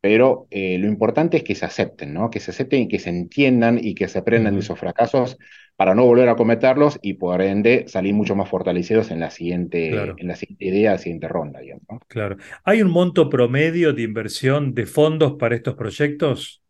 pero 0.00 0.46
eh, 0.50 0.76
lo 0.78 0.86
importante 0.86 1.38
es 1.38 1.44
que 1.44 1.54
se 1.54 1.64
acepten, 1.64 2.12
¿no? 2.12 2.30
Que 2.30 2.40
se 2.40 2.50
acepten 2.50 2.82
y 2.82 2.88
que 2.88 2.98
se 2.98 3.10
entiendan 3.10 3.78
y 3.82 3.94
que 3.94 4.08
se 4.08 4.18
aprendan 4.18 4.54
de 4.54 4.60
esos 4.60 4.78
fracasos 4.78 5.38
para 5.76 5.94
no 5.94 6.04
volver 6.04 6.28
a 6.28 6.36
cometerlos 6.36 6.98
y 7.02 7.14
por 7.14 7.40
ende 7.42 7.84
salir 7.88 8.14
mucho 8.14 8.36
más 8.36 8.48
fortalecidos 8.48 9.10
en 9.10 9.20
la 9.20 9.30
siguiente, 9.30 9.88
en 10.16 10.28
la 10.28 10.36
siguiente 10.36 10.66
idea, 10.66 10.92
la 10.92 10.98
siguiente 10.98 11.28
ronda. 11.28 11.60
Claro. 12.08 12.36
¿Hay 12.64 12.82
un 12.82 12.90
monto 12.90 13.28
promedio 13.28 13.92
de 13.92 14.02
inversión 14.02 14.74
de 14.74 14.86
fondos 14.86 15.34
para 15.38 15.56
estos 15.56 15.74
proyectos? 15.74 16.63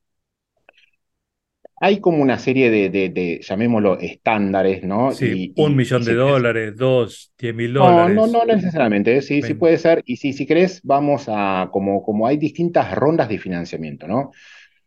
Hay 1.85 2.01
como 2.01 2.23
una 2.23 2.39
serie 2.39 2.71
de, 2.71 2.89
de, 2.89 3.41
llamémoslo, 3.43 3.99
estándares, 3.99 4.85
¿no? 4.85 5.13
Sí, 5.13 5.53
un 5.57 5.77
millón 5.77 6.03
de 6.03 6.15
dólares, 6.15 6.75
dos, 6.77 7.31
diez 7.39 7.55
mil 7.55 7.75
dólares. 7.75 8.17
No, 8.17 8.27
no, 8.27 8.33
no 8.33 8.45
necesariamente, 8.47 9.21
sí, 9.21 9.43
sí 9.43 9.53
puede 9.53 9.77
ser. 9.77 10.03
Y 10.07 10.17
si, 10.17 10.33
si 10.33 10.47
querés, 10.47 10.81
vamos 10.83 11.27
a, 11.29 11.69
como, 11.71 12.03
como 12.03 12.27
hay 12.27 12.39
distintas 12.39 12.91
rondas 12.95 13.29
de 13.29 13.39
financiamiento, 13.39 14.09
¿no? 14.09 14.31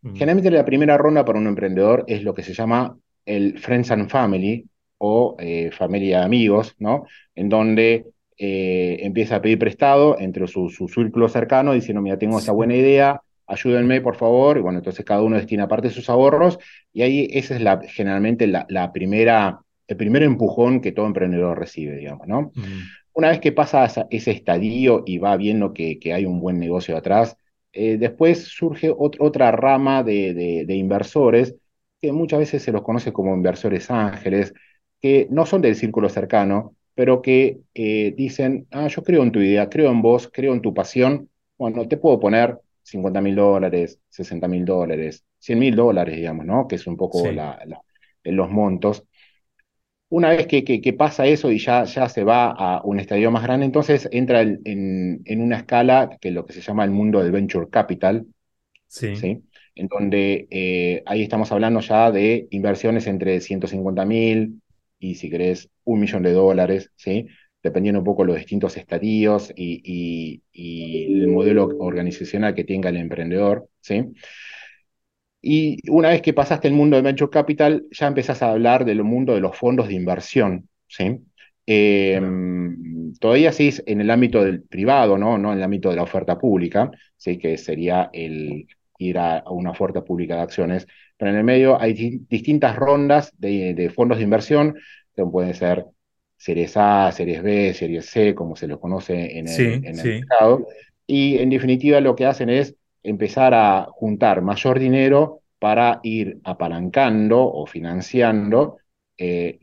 Mm. 0.02 0.14
Generalmente 0.14 0.50
la 0.50 0.64
primera 0.64 0.98
ronda 0.98 1.24
para 1.24 1.38
un 1.38 1.46
emprendedor 1.46 2.04
es 2.08 2.24
lo 2.24 2.34
que 2.34 2.42
se 2.42 2.52
llama 2.52 2.98
el 3.24 3.60
Friends 3.60 3.92
and 3.92 4.10
Family 4.10 4.66
o 4.98 5.36
eh, 5.38 5.70
familia 5.70 6.18
de 6.18 6.24
amigos, 6.24 6.74
¿no? 6.80 7.06
En 7.36 7.48
donde 7.48 8.06
eh, 8.36 8.98
empieza 9.02 9.36
a 9.36 9.40
pedir 9.40 9.60
prestado 9.60 10.18
entre 10.18 10.48
su, 10.48 10.68
su 10.68 10.88
círculo 10.88 11.28
cercano 11.28 11.74
diciendo, 11.74 12.02
mira, 12.02 12.18
tengo 12.18 12.40
esa 12.40 12.50
buena 12.50 12.74
idea, 12.74 13.22
ayúdenme 13.48 14.00
por 14.00 14.16
favor, 14.16 14.58
y 14.58 14.60
bueno, 14.60 14.78
entonces 14.78 15.04
cada 15.04 15.22
uno 15.22 15.36
destina 15.36 15.66
parte 15.66 15.88
de 15.88 15.94
sus 15.94 16.08
ahorros, 16.10 16.58
y 16.92 17.02
ahí 17.02 17.28
ese 17.32 17.56
es 17.56 17.62
la, 17.62 17.80
generalmente 17.80 18.46
la, 18.46 18.66
la 18.68 18.92
primera, 18.92 19.60
el 19.86 19.96
primer 19.96 20.22
empujón 20.22 20.80
que 20.80 20.92
todo 20.92 21.06
emprendedor 21.06 21.58
recibe, 21.58 21.96
digamos, 21.96 22.28
¿no? 22.28 22.52
Una 23.12 23.30
vez 23.30 23.40
que 23.40 23.50
pasa 23.50 24.06
ese 24.10 24.30
estadio 24.30 25.02
y 25.04 25.18
va 25.18 25.36
viendo 25.36 25.72
que, 25.72 25.98
que 25.98 26.12
hay 26.12 26.24
un 26.24 26.40
buen 26.40 26.60
negocio 26.60 26.96
atrás, 26.96 27.36
eh, 27.72 27.96
después 27.98 28.44
surge 28.44 28.94
otra 28.96 29.50
rama 29.50 30.02
de, 30.02 30.64
de, 30.66 30.74
inversores, 30.74 31.56
que 32.00 32.12
muchas 32.12 32.38
veces 32.38 32.62
se 32.62 32.72
los 32.72 32.82
conoce 32.82 33.12
como 33.12 33.34
inversores 33.34 33.90
ángeles, 33.90 34.54
que 35.00 35.26
no 35.30 35.46
son 35.46 35.62
del 35.62 35.74
círculo 35.74 36.08
cercano, 36.08 36.76
pero 36.94 37.22
que 37.22 37.60
eh, 37.74 38.14
dicen, 38.16 38.66
ah, 38.70 38.88
yo 38.88 39.02
creo 39.02 39.22
en 39.22 39.32
tu 39.32 39.40
idea, 39.40 39.68
creo 39.68 39.90
en 39.90 40.02
vos, 40.02 40.30
creo 40.32 40.52
en 40.54 40.60
tu 40.60 40.74
pasión, 40.74 41.28
bueno, 41.56 41.86
te 41.88 41.96
puedo 41.96 42.20
poner 42.20 42.58
50 42.88 43.20
mil 43.20 43.36
dólares, 43.36 44.00
60 44.08 44.48
mil 44.48 44.64
dólares, 44.64 45.24
100 45.38 45.58
mil 45.58 45.76
dólares, 45.76 46.16
digamos, 46.16 46.46
¿no? 46.46 46.66
Que 46.66 46.76
es 46.76 46.86
un 46.86 46.96
poco 46.96 47.30
la, 47.30 47.58
los 48.24 48.50
montos. 48.50 49.04
Una 50.10 50.30
vez 50.30 50.46
que, 50.46 50.64
que, 50.64 50.92
pasa 50.94 51.26
eso 51.26 51.50
y 51.50 51.58
ya, 51.58 51.84
ya 51.84 52.08
se 52.08 52.24
va 52.24 52.50
a 52.50 52.82
un 52.82 52.98
estadio 52.98 53.30
más 53.30 53.42
grande, 53.42 53.66
entonces 53.66 54.08
entra 54.10 54.40
en, 54.40 54.62
en, 54.64 55.42
una 55.42 55.58
escala 55.58 56.16
que 56.18 56.28
es 56.28 56.34
lo 56.34 56.46
que 56.46 56.54
se 56.54 56.62
llama 56.62 56.84
el 56.84 56.90
mundo 56.90 57.22
del 57.22 57.30
venture 57.30 57.68
capital, 57.68 58.26
sí. 58.86 59.16
¿sí? 59.16 59.42
En 59.74 59.86
donde 59.86 60.48
eh, 60.50 61.02
ahí 61.04 61.22
estamos 61.22 61.52
hablando 61.52 61.80
ya 61.80 62.10
de 62.10 62.48
inversiones 62.50 63.06
entre 63.06 63.40
150 63.40 64.04
mil 64.06 64.62
y, 64.98 65.16
si 65.16 65.28
querés, 65.28 65.68
un 65.84 66.00
millón 66.00 66.22
de 66.22 66.32
dólares, 66.32 66.90
¿sí? 66.96 67.26
Dependiendo 67.62 68.00
un 68.00 68.04
poco 68.04 68.22
de 68.22 68.28
los 68.28 68.36
distintos 68.36 68.76
estadios 68.76 69.52
y, 69.56 70.42
el 70.52 71.28
modelo 71.28 71.68
organizacional 71.78 72.54
que 72.54 72.64
tenga 72.64 72.88
el 72.90 72.96
emprendedor, 72.96 73.68
¿sí? 73.80 74.04
Y 75.40 75.78
una 75.90 76.08
vez 76.10 76.22
que 76.22 76.32
pasaste 76.32 76.68
el 76.68 76.74
mundo 76.74 76.96
de 76.96 77.02
Venture 77.02 77.30
Capital, 77.30 77.86
ya 77.90 78.08
empezás 78.08 78.42
a 78.42 78.50
hablar 78.50 78.84
del 78.84 79.04
mundo 79.04 79.34
de 79.34 79.40
los 79.40 79.56
fondos 79.56 79.88
de 79.88 79.94
inversión, 79.94 80.68
¿sí? 80.88 81.20
Em, 81.66 83.12
todavía 83.20 83.52
sí 83.52 83.70
en 83.86 84.00
el 84.00 84.10
ámbito 84.10 84.42
del 84.44 84.62
privado, 84.62 85.18
¿no? 85.18 85.38
No 85.38 85.52
en 85.52 85.58
el 85.58 85.64
ámbito 85.64 85.90
de 85.90 85.96
la 85.96 86.02
oferta 86.02 86.38
pública, 86.38 86.90
¿sí? 87.16 87.38
Que 87.38 87.56
sería 87.58 88.10
el 88.12 88.66
ir 88.98 89.18
a, 89.18 89.44
una 89.50 89.70
oferta 89.70 90.02
pública 90.04 90.36
de 90.36 90.42
acciones, 90.42 90.86
pero 91.16 91.30
en 91.30 91.36
el 91.36 91.44
medio 91.44 91.80
hay 91.80 92.20
distintas 92.28 92.76
rondas 92.76 93.32
de, 93.38 93.74
de 93.74 93.90
fondos 93.90 94.18
de 94.18 94.24
inversión, 94.24 94.76
que 95.14 95.24
pueden 95.24 95.54
ser 95.54 95.84
series 96.38 96.76
A, 96.76 97.12
series 97.12 97.42
B, 97.42 97.74
series 97.74 98.06
C, 98.06 98.34
como 98.34 98.56
se 98.56 98.68
lo 98.68 98.80
conoce 98.80 99.38
en 99.38 99.48
el, 99.48 99.94
mercado. 99.94 100.66
Y 101.06 101.38
en 101.38 101.50
definitiva 101.50 102.00
lo 102.00 102.14
que 102.14 102.26
hacen 102.26 102.48
es 102.48 102.76
empezar 103.02 103.54
a 103.54 103.88
juntar 103.90 104.40
mayor 104.40 104.78
dinero 104.78 105.42
para 105.58 105.98
ir 106.04 106.38
apalancando 106.44 107.40
o 107.40 107.66
financiando 107.66 108.76
eh, 109.16 109.58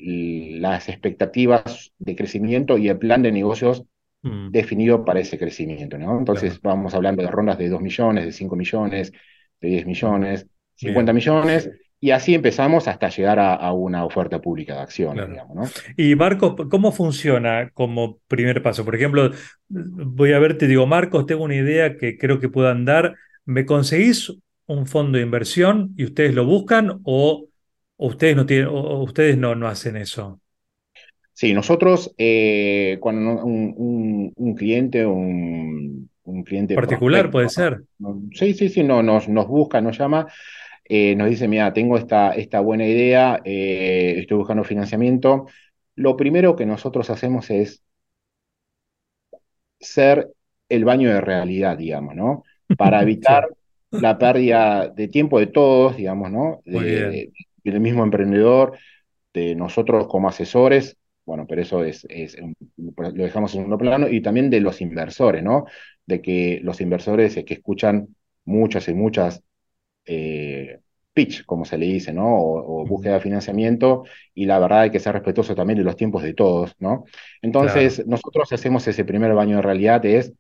las 0.60 0.90
expectativas 0.90 1.94
de 1.98 2.16
crecimiento 2.16 2.78
y 2.78 2.90
el 2.90 2.98
plan 2.98 3.22
de 3.22 3.32
negocios 3.32 3.86
mm. 4.22 4.50
definido 4.50 5.06
para 5.06 5.22
ese 5.22 5.40
crecimiento. 5.40 5.98
¿no? 5.98 6.20
Entonces 6.20 6.62
vamos 6.62 6.94
hablando 6.94 7.22
de 7.24 7.32
rondas 7.32 7.58
de 7.58 7.70
2 7.70 7.82
millones, 7.82 8.26
de 8.26 8.32
5 8.34 8.56
millones, 8.58 9.14
de 9.62 9.70
10 9.70 9.86
millones, 9.86 10.48
50 10.76 11.14
millones, 11.14 11.70
y 12.00 12.12
así 12.12 12.36
empezamos 12.36 12.88
hasta 12.88 13.10
llegar 13.10 13.40
a, 13.40 13.72
una 13.74 14.06
oferta 14.06 14.40
pública 14.40 14.76
de 14.76 14.82
acciones. 14.82 15.28
Y 15.98 16.16
Marcos, 16.16 16.56
¿cómo 16.70 16.92
funciona 16.92 17.72
como 17.74 18.20
primer 18.28 18.62
paso? 18.62 18.86
Por 18.86 18.96
ejemplo, 18.96 19.32
voy 19.70 20.34
a 20.34 20.40
verte, 20.40 20.68
digo, 20.68 20.86
Marcos, 20.86 21.26
tengo 21.26 21.44
una 21.44 21.56
idea 21.56 21.98
que 21.98 22.18
creo 22.18 22.40
que 22.40 22.50
puedan 22.50 22.86
dar. 22.86 23.16
¿Me 23.46 23.66
conseguís 23.66 24.34
un 24.68 24.88
fondo 24.88 25.18
de 25.18 25.24
inversión 25.24 25.94
y 25.96 26.04
ustedes 26.04 26.36
lo 26.36 26.46
buscan 26.46 27.00
o, 27.04 27.48
ustedes 27.98 28.36
no 28.36 28.46
tienen, 28.46 28.68
o 28.68 29.02
ustedes 29.04 29.38
no, 29.38 29.56
no 29.56 29.68
hacen 29.68 29.98
eso? 29.98 30.40
Sí, 31.34 31.54
nosotros, 31.54 32.14
eh, 32.18 32.98
cuando 33.02 33.44
un, 33.44 34.32
un, 34.36 34.56
cliente, 34.56 35.06
un, 35.06 36.10
un 36.24 36.44
cliente 36.44 36.76
particular 36.76 37.30
puede 37.30 37.50
ser. 37.50 37.82
sí, 38.32 38.54
sí, 38.54 38.70
sí, 38.70 38.84
no, 38.84 39.04
nos, 39.04 39.28
nos 39.28 39.46
busca, 39.48 39.82
nos 39.82 39.98
llama. 39.98 40.28
Eh, 40.88 41.16
nos 41.16 41.30
dice, 41.30 41.48
mira, 41.48 41.74
tengo 41.74 41.98
esta, 41.98 42.32
esta 42.32 42.60
buena 42.60 42.86
idea, 42.86 43.42
eh, 43.44 44.16
estoy 44.18 44.38
buscando 44.38 44.64
financiamiento. 44.64 45.48
Lo 45.96 46.16
primero 46.16 46.56
que 46.56 46.66
nosotros 46.66 47.10
hacemos 47.10 47.50
es 47.50 47.84
ser 49.80 50.32
el 50.70 50.86
baño 50.86 51.10
de 51.10 51.22
realidad, 51.22 51.78
digamos, 51.78 52.16
¿no? 52.16 52.44
Para 52.78 53.02
evitar 53.04 53.48
la 53.90 54.18
pérdida 54.18 54.90
de 54.90 55.08
tiempo 55.08 55.40
de 55.40 55.48
todos, 55.48 55.98
digamos, 55.98 56.32
¿no? 56.32 56.62
del 56.66 57.80
mismo 57.80 58.04
emprendedor, 58.04 58.78
de 59.34 59.56
nosotros 59.56 60.08
como 60.08 60.30
asesores, 60.30 60.98
bueno, 61.26 61.48
pero 61.48 61.62
eso 61.64 61.84
es, 61.84 62.06
es, 62.10 62.38
lo 62.78 63.12
dejamos 63.12 63.52
en 63.52 63.62
segundo 63.62 63.78
plano, 63.80 64.08
y 64.08 64.22
también 64.22 64.52
de 64.52 64.62
los 64.62 64.82
inversores, 64.82 65.42
¿no? 65.42 65.66
De 66.06 66.22
que 66.22 66.60
los 66.62 66.80
inversores 66.82 67.34
que 67.44 67.56
escuchan 67.56 68.16
muchas 68.44 68.88
y 68.88 68.94
muchas 68.94 69.42
eh, 70.06 70.80
pitch, 71.14 71.46
como 71.46 71.66
se 71.66 71.78
le 71.78 71.86
dice, 71.86 72.14
¿no? 72.14 72.28
O, 72.28 72.86
búsqueda 72.86 73.16
de 73.16 73.20
financiamiento, 73.22 74.04
y 74.34 74.46
la 74.46 74.60
verdad 74.60 74.82
hay 74.82 74.92
que 74.92 75.00
ser 75.00 75.14
respetuoso 75.14 75.56
también 75.56 75.80
de 75.80 75.86
los 75.86 75.96
tiempos 75.96 76.22
de 76.24 76.34
todos, 76.34 76.76
¿no? 76.80 77.06
Entonces, 77.42 78.06
nosotros 78.06 78.52
hacemos 78.52 78.88
ese 78.88 79.06
primer 79.06 79.34
baño 79.34 79.58
de 79.58 79.62
realidad, 79.62 80.06
es, 80.06 80.34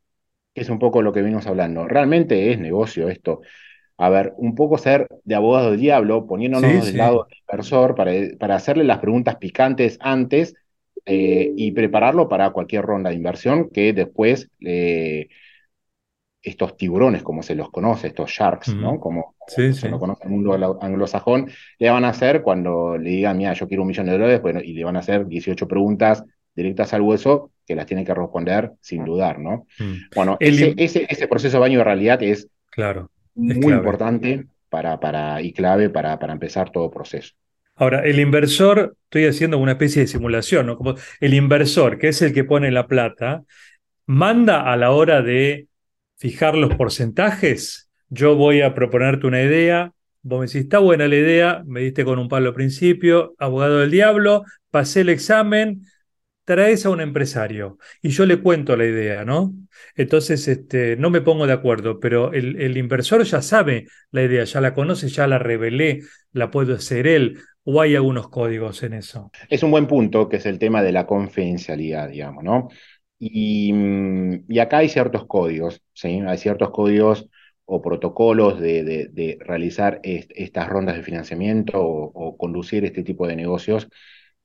es 0.53 0.69
un 0.69 0.77
poco 0.77 1.01
lo 1.01 1.13
que 1.13 1.22
venimos 1.22 1.48
hablando. 1.48 1.88
Realmente 1.88 2.51
es 2.51 2.60
negocio 2.60 3.10
esto. 3.10 3.41
A 3.98 4.10
ver, 4.10 4.34
un 4.38 4.55
poco 4.55 4.77
ser 4.77 5.07
de 5.24 5.36
abogado 5.36 5.72
del 5.72 5.79
diablo, 5.79 6.27
poniéndonos 6.27 6.86
del 6.86 6.98
lado 6.98 7.25
del 7.29 7.38
inversor 7.39 7.95
para, 7.95 8.12
para 8.38 8.55
hacerle 8.55 8.84
las 8.84 9.00
preguntas 9.00 9.38
picantes 9.38 9.98
antes 10.01 10.55
eh, 11.05 11.53
y 11.55 11.72
prepararlo 11.72 12.27
para 12.27 12.50
cualquier 12.50 12.84
ronda 12.84 13.12
de 13.12 13.15
inversión 13.15 13.69
que 13.69 13.93
después 13.93 14.50
eh, 14.62 15.29
estos 16.46 16.78
tiburones, 16.78 17.24
como 17.24 17.42
se 17.42 17.56
los 17.56 17.72
conoce, 17.72 18.08
estos 18.08 18.30
sharks, 18.30 18.75
¿no? 18.75 19.00
Como, 19.00 19.36
se 19.48 19.90
lo 19.90 20.00
conoce 20.00 20.25
el 20.25 20.30
mundo 20.30 20.80
anglosajón, 20.80 21.50
le 21.80 21.90
van 21.90 22.06
a 22.06 22.10
hacer 22.10 22.44
cuando 22.44 22.98
le 22.98 23.10
digan, 23.10 23.38
mira, 23.38 23.54
yo 23.54 23.68
quiero 23.68 23.82
un 23.82 23.88
millón 23.88 24.06
de 24.06 24.12
dólares, 24.12 24.42
bueno, 24.42 24.62
y 24.62 24.74
le 24.74 24.84
van 24.84 24.96
a 24.96 25.00
hacer 25.00 25.25
18 25.25 25.68
preguntas 25.68 26.24
directas 26.56 26.94
al 26.94 27.02
hueso 27.02 27.52
que 27.66 27.75
las 27.75 27.88
tiene 27.88 28.06
que 28.06 28.14
responder 28.14 28.74
sin 28.80 29.04
dudar, 29.04 29.40
¿no? 29.40 29.66
Mm. 29.80 29.94
Bueno, 30.16 30.38
ese, 30.40 30.75
ese, 30.78 31.28
proceso 31.28 31.58
de 31.58 31.62
baño 31.62 31.80
de 31.80 31.84
realidad 31.84 32.22
es, 32.22 32.48
claro, 32.70 33.10
muy 33.34 33.74
importante 33.74 34.46
para, 34.70 35.00
para, 35.00 35.42
y 35.42 35.52
clave 35.52 35.90
para, 35.90 36.20
para 36.20 36.34
empezar 36.34 36.72
todo 36.72 36.92
proceso. 36.92 37.34
Ahora, 37.75 38.02
el 38.06 38.20
inversor, 38.20 38.96
estoy 39.06 39.25
haciendo 39.25 39.58
una 39.58 39.74
especie 39.74 40.04
de 40.04 40.08
simulación, 40.08 40.68
¿no? 40.68 40.78
Como 40.78 40.96
el 41.20 41.34
inversor, 41.34 41.98
que 41.98 42.10
es 42.10 42.22
el 42.22 42.34
que 42.34 42.44
pone 42.44 42.72
la 42.72 42.88
plata, 42.88 43.44
manda 44.06 44.72
a 44.72 44.78
la 44.78 44.92
hora 44.92 45.22
de 45.22 45.68
fijar 46.17 46.55
los 46.55 46.75
porcentajes. 46.75 47.89
Yo 48.10 48.36
voy 48.36 48.62
a 48.62 48.74
proponerte 48.74 49.27
una 49.27 49.41
idea, 49.41 49.93
vos 50.22 50.39
me 50.39 50.45
decís, 50.48 50.62
está 50.62 50.79
buena 50.79 51.07
la 51.07 51.15
idea, 51.15 51.63
me 51.65 51.81
diste 51.81 52.05
con 52.05 52.19
un 52.19 52.29
palo 52.29 52.50
al 52.50 52.55
principio, 52.55 53.36
abogado 53.38 53.79
del 53.79 53.91
diablo, 53.91 54.43
pasé 54.72 55.01
el 55.01 55.10
examen, 55.10 55.81
traes 56.45 56.86
a 56.86 56.91
un 56.91 57.01
empresario 57.01 57.79
y 58.01 58.10
yo 58.10 58.25
le 58.25 58.41
cuento 58.41 58.77
la 58.77 58.86
idea, 58.86 59.25
¿no? 59.25 59.53
Entonces, 59.95 60.48
este, 60.48 60.95
no 60.95 61.10
me 61.10 61.22
pongo 61.22 61.48
de 61.48 61.53
acuerdo, 61.53 62.00
pero 62.00 62.31
el, 62.34 62.62
el, 62.62 62.77
inversor 62.77 63.24
ya 63.24 63.41
sabe 63.41 63.88
la 64.12 64.24
idea, 64.24 64.43
ya 64.43 64.62
la 64.62 64.74
conoce, 64.74 65.10
ya 65.10 65.27
la 65.27 65.39
revelé, 65.39 66.01
la 66.31 66.51
puedo 66.51 66.75
hacer 66.75 67.07
él, 67.07 67.39
o 67.63 67.81
hay 67.81 67.95
algunos 67.95 68.29
códigos 68.29 68.84
en 68.84 68.93
eso. 68.93 69.31
Es 69.50 69.63
un 69.63 69.72
buen 69.72 69.88
punto, 69.88 70.29
que 70.29 70.38
es 70.38 70.45
el 70.45 70.60
tema 70.60 70.84
de 70.84 70.91
la 70.91 71.07
confidencialidad, 71.07 72.10
digamos, 72.10 72.43
¿no? 72.43 72.69
Y, 73.27 73.74
y 74.48 74.60
acá 74.60 74.77
hay 74.79 74.89
ciertos 74.89 75.25
códigos, 75.25 75.82
¿sí? 75.94 76.22
Hay 76.27 76.38
ciertos 76.38 76.70
códigos 76.72 77.27
o 77.65 77.82
protocolos 77.82 78.60
de, 78.60 78.84
de, 78.84 79.08
de 79.08 79.38
realizar 79.41 80.00
est 80.03 80.32
estas 80.36 80.70
rondas 80.70 80.96
de 80.96 81.03
financiamiento 81.03 81.82
o, 81.82 82.12
o 82.13 82.38
conducir 82.38 82.86
este 82.86 83.03
tipo 83.03 83.25
de 83.27 83.36
negocios, 83.36 83.88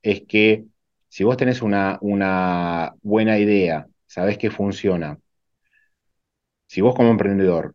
es 0.03 0.23
que 0.27 0.65
si 1.09 1.25
vos 1.25 1.37
tenés 1.37 1.63
una, 1.63 1.99
una 2.03 2.95
buena 3.03 3.39
idea, 3.39 3.89
sabés 4.07 4.39
que 4.39 4.51
funciona, 4.51 5.19
si 6.67 6.81
vos 6.81 6.95
como 6.95 7.11
emprendedor 7.11 7.75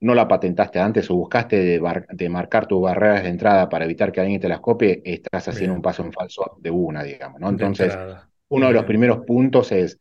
no 0.00 0.14
la 0.14 0.28
patentaste 0.28 0.80
antes 0.80 1.10
o 1.10 1.16
buscaste 1.16 1.56
de, 1.58 2.04
de, 2.10 2.28
marcar 2.28 2.66
tus 2.66 2.82
barreras 2.82 3.22
de 3.22 3.30
entrada 3.30 3.68
para 3.68 3.84
evitar 3.84 4.12
que 4.12 4.20
alguien 4.20 4.40
te 4.40 4.48
las 4.48 4.60
copie, 4.60 5.00
estás 5.04 5.48
haciendo 5.48 5.72
Bien. 5.72 5.78
un 5.78 5.82
paso 5.82 6.02
en 6.04 6.12
falso 6.12 6.56
de 6.60 6.70
una, 6.70 7.02
digamos, 7.04 7.40
¿no? 7.40 7.48
Entonces, 7.50 7.98
uno 8.52 8.66
de 8.66 8.74
los 8.74 8.84
primeros 8.84 9.24
puntos 9.24 9.72
es, 9.72 9.98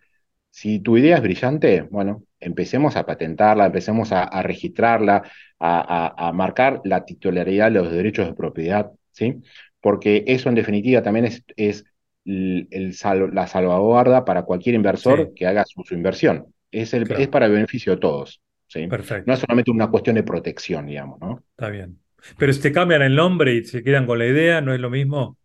si 0.49 0.79
tu 0.79 0.97
idea 0.97 1.15
es 1.15 1.21
brillante, 1.21 1.83
bueno, 1.83 2.23
empecemos 2.37 2.97
a 2.97 3.05
patentarla, 3.05 3.65
empecemos 3.65 4.11
a, 4.11 4.23
a 4.23 4.43
registrarla, 4.43 5.23
a, 5.57 6.15
a, 6.17 6.27
a, 6.27 6.33
marcar 6.33 6.81
la 6.83 7.05
titularidad 7.05 7.71
de 7.71 7.79
los 7.79 7.91
derechos 7.91 8.27
de 8.27 8.33
propiedad, 8.33 8.91
¿sí? 9.11 9.41
Porque 9.79 10.25
eso 10.27 10.49
en 10.49 10.55
definitiva 10.55 11.01
también 11.01 11.25
es, 11.25 11.43
es 11.55 11.85
el, 12.25 12.67
el 12.71 12.93
sal, 12.93 13.29
la 13.33 13.47
salvaguarda 13.47 14.25
para 14.25 14.43
cualquier 14.43 14.75
inversor 14.75 15.27
sí. 15.27 15.33
que 15.33 15.47
haga 15.47 15.63
su, 15.65 15.83
su 15.83 15.93
inversión. 15.93 16.47
Es, 16.71 16.93
el, 16.93 17.05
claro. 17.05 17.21
es 17.21 17.29
para 17.29 17.45
el 17.45 17.53
beneficio 17.53 17.93
de 17.93 17.99
todos. 17.99 18.41
¿sí? 18.67 18.85
Perfecto. 18.87 19.23
No 19.27 19.33
es 19.33 19.39
solamente 19.39 19.71
una 19.71 19.89
cuestión 19.89 20.17
de 20.17 20.23
protección, 20.23 20.87
digamos, 20.87 21.21
¿no? 21.21 21.41
Está 21.51 21.69
bien. 21.69 21.99
Pero 22.37 22.51
si 22.51 22.61
te 22.61 22.73
cambian 22.73 23.01
el 23.01 23.15
nombre 23.15 23.55
y 23.55 23.63
se 23.63 23.81
quedan 23.81 24.05
con 24.05 24.19
la 24.19 24.27
idea, 24.27 24.59
¿no 24.59 24.73
es 24.73 24.81
lo 24.81 24.89
mismo? 24.89 25.37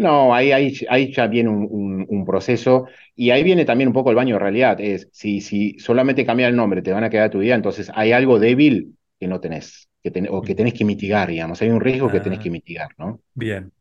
No, 0.00 0.34
ahí, 0.34 0.50
ahí, 0.50 0.72
ahí 0.88 1.12
ya 1.12 1.26
viene 1.26 1.50
un, 1.50 1.68
un, 1.70 2.06
un, 2.08 2.24
proceso 2.24 2.86
y 3.14 3.30
ahí 3.30 3.42
viene 3.42 3.66
también 3.66 3.88
un 3.88 3.92
poco 3.92 4.08
el 4.08 4.16
baño 4.16 4.36
de 4.36 4.38
realidad. 4.38 4.80
Es 4.80 5.08
si, 5.12 5.42
si 5.42 5.78
solamente 5.78 6.24
cambia 6.24 6.48
el 6.48 6.56
nombre 6.56 6.80
te 6.80 6.90
van 6.90 7.04
a 7.04 7.10
quedar 7.10 7.28
tu 7.28 7.42
idea, 7.42 7.54
entonces 7.54 7.92
hay 7.94 8.12
algo 8.12 8.38
débil 8.38 8.96
que 9.18 9.28
no 9.28 9.40
tenés 9.40 9.90
que 10.02 10.10
ten, 10.10 10.26
o 10.30 10.40
que 10.40 10.54
tenés 10.54 10.72
que 10.72 10.86
mitigar, 10.86 11.28
digamos. 11.28 11.60
Hay 11.60 11.68
un 11.68 11.82
riesgo 11.82 12.08
ah, 12.08 12.12
que 12.12 12.20
tenés 12.20 12.38
que 12.38 12.48
mitigar, 12.48 12.88
¿no? 12.96 13.20
Bien. 13.34 13.72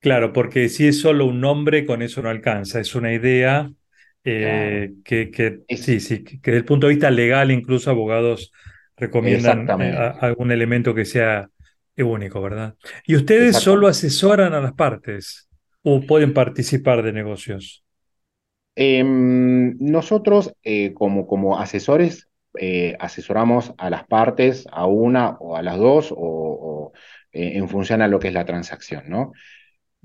Claro, 0.00 0.32
porque 0.34 0.68
si 0.68 0.88
es 0.88 1.00
solo 1.00 1.24
un 1.24 1.40
nombre, 1.40 1.86
con 1.86 2.02
eso 2.02 2.20
no 2.20 2.28
alcanza. 2.28 2.78
Es 2.78 2.94
una 2.94 3.12
idea 3.12 3.70
eh, 4.24 4.92
claro. 4.92 5.02
que, 5.04 5.30
que 5.30 5.60
es, 5.68 5.80
sí, 5.80 6.00
sí, 6.00 6.22
que 6.22 6.38
desde 6.42 6.58
el 6.58 6.64
punto 6.66 6.86
de 6.86 6.92
vista 6.92 7.10
legal, 7.10 7.50
incluso 7.50 7.90
abogados 7.90 8.52
recomiendan 8.94 9.66
eh, 9.80 10.12
algún 10.20 10.52
elemento 10.52 10.94
que 10.94 11.06
sea 11.06 11.48
único, 12.02 12.40
¿verdad? 12.40 12.74
¿Y 13.04 13.16
ustedes 13.16 13.56
solo 13.56 13.88
asesoran 13.88 14.54
a 14.54 14.60
las 14.60 14.72
partes 14.72 15.48
o 15.82 16.00
pueden 16.00 16.34
participar 16.34 17.02
de 17.02 17.12
negocios? 17.12 17.84
Eh, 18.76 19.02
nosotros, 19.04 20.54
eh, 20.62 20.94
como, 20.94 21.26
como 21.26 21.58
asesores, 21.58 22.28
eh, 22.58 22.96
asesoramos 22.98 23.74
a 23.78 23.90
las 23.90 24.06
partes, 24.06 24.66
a 24.72 24.86
una 24.86 25.36
o 25.38 25.56
a 25.56 25.62
las 25.62 25.78
dos, 25.78 26.12
o, 26.12 26.16
o 26.18 26.92
eh, 27.32 27.52
en 27.54 27.68
función 27.68 28.02
a 28.02 28.08
lo 28.08 28.18
que 28.18 28.28
es 28.28 28.34
la 28.34 28.44
transacción, 28.44 29.04
¿no? 29.08 29.32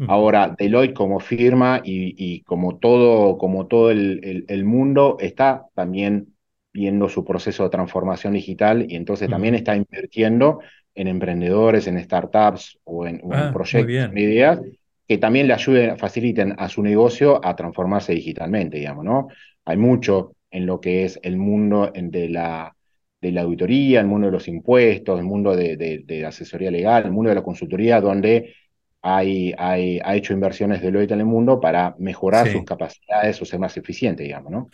Ahora, 0.10 0.54
Deloitte 0.58 0.94
como 0.94 1.22
firma 1.22 1.80
y, 1.82 2.14
y 2.18 2.42
como 2.42 2.80
todo, 2.80 3.38
como 3.38 3.68
todo 3.68 3.92
el, 3.92 4.20
el, 4.26 4.46
el, 4.50 4.66
mundo 4.66 5.16
está 5.22 5.68
también 5.74 6.36
viendo 6.74 7.08
su 7.08 7.24
proceso 7.24 7.64
de 7.64 7.70
transformación 7.70 8.34
digital 8.34 8.86
y 8.92 8.98
entonces 8.98 9.30
también 9.30 9.56
está 9.56 9.74
invirtiendo 9.74 10.60
en 10.96 11.08
emprendedores, 11.08 11.88
en 11.88 12.02
startups 12.02 12.80
o 12.86 13.06
en, 13.06 13.22
ah, 13.32 13.48
en 13.48 13.54
proyectos, 13.54 14.12
en 14.12 14.18
ideas 14.18 14.62
que 15.08 15.18
también 15.18 15.48
le 15.48 15.54
ayuden, 15.54 15.98
faciliten 15.98 16.56
a 16.58 16.68
su 16.68 16.82
negocio 16.82 17.40
a 17.46 17.56
transformarse 17.56 18.14
digitalmente, 18.14 18.78
digamos, 18.78 19.06
¿no? 19.06 19.28
Hay 19.66 19.78
mucho 19.78 20.34
en 20.50 20.66
lo 20.66 20.80
que 20.80 21.06
es 21.06 21.20
el 21.22 21.38
mundo 21.38 21.92
de 21.94 22.30
la, 22.30 22.76
de 23.22 23.32
la 23.32 23.42
auditoría, 23.42 24.00
el 24.00 24.08
mundo 24.08 24.28
de 24.28 24.34
los 24.34 24.48
impuestos, 24.48 25.20
el 25.20 25.26
mundo 25.26 25.56
de, 25.56 25.78
de, 25.78 26.04
de 26.06 26.26
asesoría 26.26 26.72
legal, 26.72 27.06
el 27.06 27.12
mundo 27.12 27.30
de 27.30 27.36
la 27.36 27.44
consultoría, 27.44 28.02
donde 28.02 28.56
hay, 29.02 29.54
hay, 29.58 30.00
ha 30.04 30.16
hecho 30.16 30.34
inversiones 30.34 30.82
de 30.82 30.88
Deloitte 30.88 31.12
en 31.12 31.20
el 31.20 31.26
mundo 31.28 31.60
para 31.60 31.96
mejorar 32.00 32.48
sí. 32.48 32.54
sus 32.54 32.64
capacidades 32.64 33.40
o 33.40 33.46
ser 33.46 33.60
más 33.60 33.78
eficiente, 33.78 34.24
digamos, 34.24 34.52
¿no? 34.52 34.70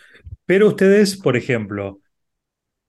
Pero 0.45 0.67
ustedes, 0.67 1.17
por 1.17 1.35
ejemplo, 1.35 1.99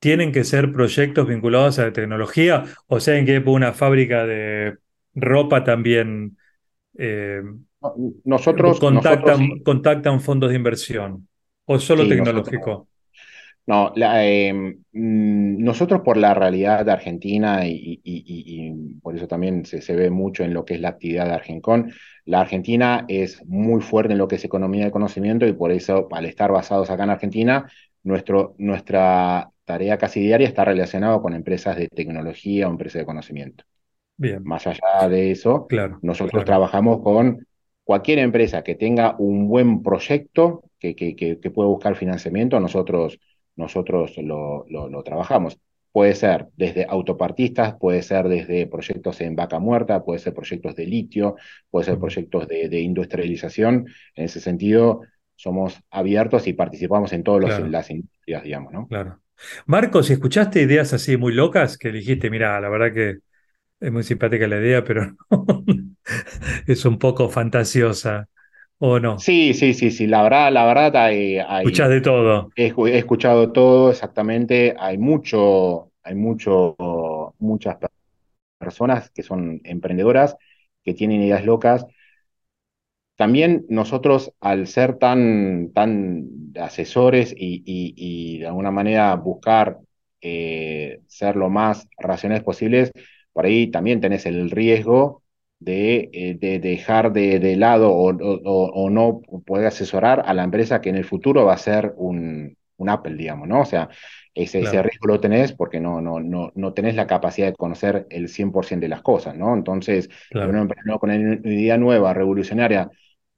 tienen 0.03 0.33
que 0.33 0.43
ser 0.43 0.73
proyectos 0.73 1.29
vinculados 1.29 1.79
a 1.79 1.85
la 1.85 1.93
tecnología, 1.93 2.65
o 2.89 2.99
sea, 2.99 3.17
en 3.19 3.25
que 3.25 3.39
una 3.39 3.73
fábrica 3.73 4.27
de 4.27 4.79
ropa 5.15 5.63
también 5.63 6.37
eh, 6.99 7.41
nosotros, 8.25 8.81
contactan, 8.81 9.21
nosotros 9.21 9.39
sí. 9.39 9.63
contactan 9.63 10.21
fondos 10.21 10.51
de 10.51 10.57
inversión, 10.57 11.29
o 11.67 11.79
solo 11.79 12.03
sí, 12.03 12.09
tecnológico. 12.09 12.69
Nosotros, 12.69 12.89
no, 13.67 13.93
la, 13.95 14.27
eh, 14.27 14.75
nosotros 14.91 16.01
por 16.05 16.17
la 16.17 16.35
realidad 16.35 16.85
de 16.85 16.91
Argentina 16.91 17.65
y, 17.65 18.01
y, 18.03 18.03
y, 18.03 18.25
y 18.27 18.95
por 19.03 19.15
eso 19.15 19.29
también 19.29 19.65
se, 19.65 19.81
se, 19.83 19.95
ve 19.95 20.11
mucho 20.11 20.43
en 20.43 20.53
lo 20.53 20.65
que 20.65 20.75
es 20.75 20.81
la 20.81 20.89
actividad 20.89 21.27
de 21.27 21.35
Argencon, 21.35 21.93
la 22.25 22.41
Argentina 22.41 23.05
es 23.07 23.47
muy 23.47 23.81
fuerte 23.83 24.15
en 24.15 24.19
lo 24.19 24.27
que 24.27 24.35
es 24.35 24.45
economía 24.45 24.85
de 24.85 24.91
conocimiento 24.91 25.47
y 25.47 25.53
por 25.53 25.71
eso 25.71 26.09
al 26.11 26.25
estar 26.25 26.51
basados 26.51 26.91
acá 26.91 27.05
en 27.05 27.11
Argentina, 27.11 27.71
nuestro, 28.03 28.57
nuestra 28.59 29.52
tarea 29.65 29.99
casi 29.99 30.21
diaria 30.21 30.49
está 30.49 30.65
relacionada 30.65 31.21
con 31.21 31.35
empresas 31.35 31.77
de 31.77 31.89
tecnología 31.89 32.69
o 32.69 32.71
empresas 32.71 33.01
de 33.01 33.07
conocimiento. 33.07 33.65
Bien. 34.17 34.43
Más 34.45 34.67
allá 34.67 35.09
de 35.09 35.31
eso, 35.31 35.67
claro, 35.67 35.99
nosotros 36.03 36.45
claro. 36.45 36.47
trabajamos 36.47 37.03
con 37.03 37.47
cualquier 37.85 38.19
empresa 38.21 38.63
que 38.63 38.75
tenga 38.75 39.17
un 39.19 39.49
buen 39.49 39.83
proyecto, 39.83 40.65
que, 40.79 40.95
que, 40.95 41.17
que, 41.17 41.41
que 41.41 41.51
pueda 41.51 41.69
buscar 41.69 41.97
financiamiento, 41.97 42.61
nosotros 42.61 43.19
nosotros 43.57 44.17
lo, 44.19 44.65
lo, 44.69 44.89
lo, 44.89 45.03
trabajamos. 45.03 45.59
Puede 45.93 46.15
ser 46.15 46.49
desde 46.57 46.87
autopartistas, 46.89 47.75
puede 47.75 48.03
ser 48.03 48.27
desde 48.29 48.67
proyectos 48.67 49.21
en 49.21 49.37
vaca 49.37 49.59
muerta, 49.59 50.03
puede 50.03 50.21
ser 50.21 50.33
proyectos 50.33 50.75
de 50.75 50.87
litio, 50.87 51.37
puede 51.71 51.85
ser 51.85 51.99
proyectos 51.99 52.49
de, 52.49 52.71
de 52.71 52.81
industrialización. 52.81 53.87
En 54.15 54.25
ese 54.25 54.41
sentido, 54.41 55.03
somos 55.37 55.79
abiertos 55.91 56.47
y 56.47 56.55
participamos 56.55 57.13
en 57.13 57.23
todas 57.23 57.45
claro. 57.45 57.69
las 57.69 57.91
industrias, 57.91 58.43
digamos, 58.43 58.73
¿no? 58.73 58.87
Claro. 58.87 59.22
Marcos, 59.67 60.07
si 60.07 60.15
escuchaste 60.15 60.63
ideas 60.63 60.93
así 60.93 61.17
muy 61.17 61.33
locas 61.33 61.79
que 61.79 61.93
dijiste, 61.93 62.31
mira, 62.31 62.61
la 62.61 62.69
verdad 62.69 62.93
que 62.93 63.19
es 63.81 63.93
muy 63.93 64.03
simpática 64.03 64.47
la 64.47 64.59
idea, 64.59 64.85
pero 64.85 65.17
es 66.67 66.85
un 66.85 66.99
poco 66.99 67.29
fantasiosa. 67.29 68.29
¿O 68.85 68.99
no? 68.99 69.17
Sí, 69.17 69.55
sí, 69.55 69.75
sí, 69.75 69.93
sí. 69.93 70.09
La 70.09 70.25
verdad, 70.25 70.51
la 70.53 70.65
verdad 70.65 70.97
hay. 70.97 71.39
hay 71.39 71.65
Escuchas 71.65 71.89
de 71.89 72.01
todo. 72.01 72.51
He, 72.57 72.75
he, 72.77 72.99
escuchado 72.99 73.53
todo, 73.53 73.93
exactamente. 73.93 74.75
Hay 74.77 74.99
mucho, 74.99 75.93
hay 76.03 76.17
mucho, 76.17 76.75
muchas 77.39 77.77
personas 78.59 79.11
que 79.11 79.23
son 79.23 79.61
emprendedoras, 79.63 80.37
que 80.83 80.95
tienen 80.95 81.23
ideas 81.23 81.45
locas. 81.45 81.87
También 83.23 83.67
nosotros, 83.69 84.33
al 84.41 84.67
ser 84.67 84.99
tan, 84.99 85.71
tan 85.73 86.27
asesores 86.61 87.33
y, 87.33 87.63
y, 87.65 87.95
y 87.97 88.39
de 88.41 88.49
alguna 88.49 88.73
manera 88.73 89.15
buscar 89.15 89.79
eh, 90.21 91.03
ser 91.07 91.37
lo 91.37 91.49
más 91.49 91.87
racionales 91.99 92.43
posibles, 92.43 92.91
por 93.33 93.45
ahí 93.47 93.71
también 93.71 94.01
tenés 94.01 94.27
el 94.27 94.51
riesgo 94.51 95.23
de, 95.61 96.11
eh, 96.13 96.35
de 96.35 96.59
dejar 96.59 97.13
de, 97.13 97.39
de 97.39 97.55
lado 97.55 97.93
o, 97.93 98.11
o, 98.11 98.71
o, 98.75 98.91
no 98.91 99.21
poder 99.47 99.69
asesorar 99.69 100.25
a 100.27 100.35
la 100.35 100.43
empresa 100.43 100.81
que 100.81 100.89
en 100.89 100.97
el 100.97 101.05
futuro 101.05 101.45
va 101.45 101.55
a 101.55 101.59
ser 101.59 101.95
un, 101.97 102.57
un 102.77 102.89
Apple, 102.89 103.15
digamos, 103.15 103.47
¿no? 103.47 103.61
O 103.61 103.65
sea, 103.65 103.89
ese, 104.35 104.63
claro. 104.63 104.79
ese, 104.79 104.83
riesgo 104.83 105.07
lo 105.07 105.21
tenés 105.21 105.53
porque 105.53 105.79
no, 105.79 106.01
no, 106.01 106.19
no, 106.19 106.51
no 106.57 106.73
tenés 106.73 106.97
la 106.97 107.07
capacidad 107.07 107.47
de 107.47 107.55
conocer 107.55 108.05
el 108.11 108.29
100% 108.29 108.81
de 108.81 108.89
las 108.89 109.03
cosas, 109.03 109.37
¿no? 109.37 109.55
Entonces, 109.55 110.11
claro. 110.29 110.51
uno 110.51 110.63
emprende 110.63 110.99
con 110.99 111.11
una 111.11 111.35
idea 111.49 111.79
nueva, 111.79 112.13
revolucionaria, 112.15 112.91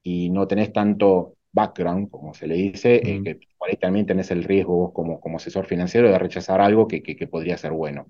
y 0.04 0.30
no 0.30 0.46
tenés 0.46 0.72
tanto 0.72 1.34
background, 1.50 2.10
como 2.10 2.34
se 2.34 2.46
le 2.46 2.54
dice, 2.54 3.00
mm. 3.02 3.08
eh, 3.08 3.22
que 3.24 3.38
por 3.58 3.70
ahí 3.70 3.76
también 3.76 4.06
tenés 4.06 4.30
el 4.30 4.44
riesgo 4.44 4.92
como, 4.92 5.18
como 5.18 5.38
asesor 5.38 5.64
financiero 5.64 6.10
de 6.10 6.18
rechazar 6.18 6.60
algo 6.60 6.86
que, 6.86 7.02
que, 7.02 7.16
que 7.16 7.26
podría 7.26 7.56
ser 7.56 7.72
bueno. 7.72 8.06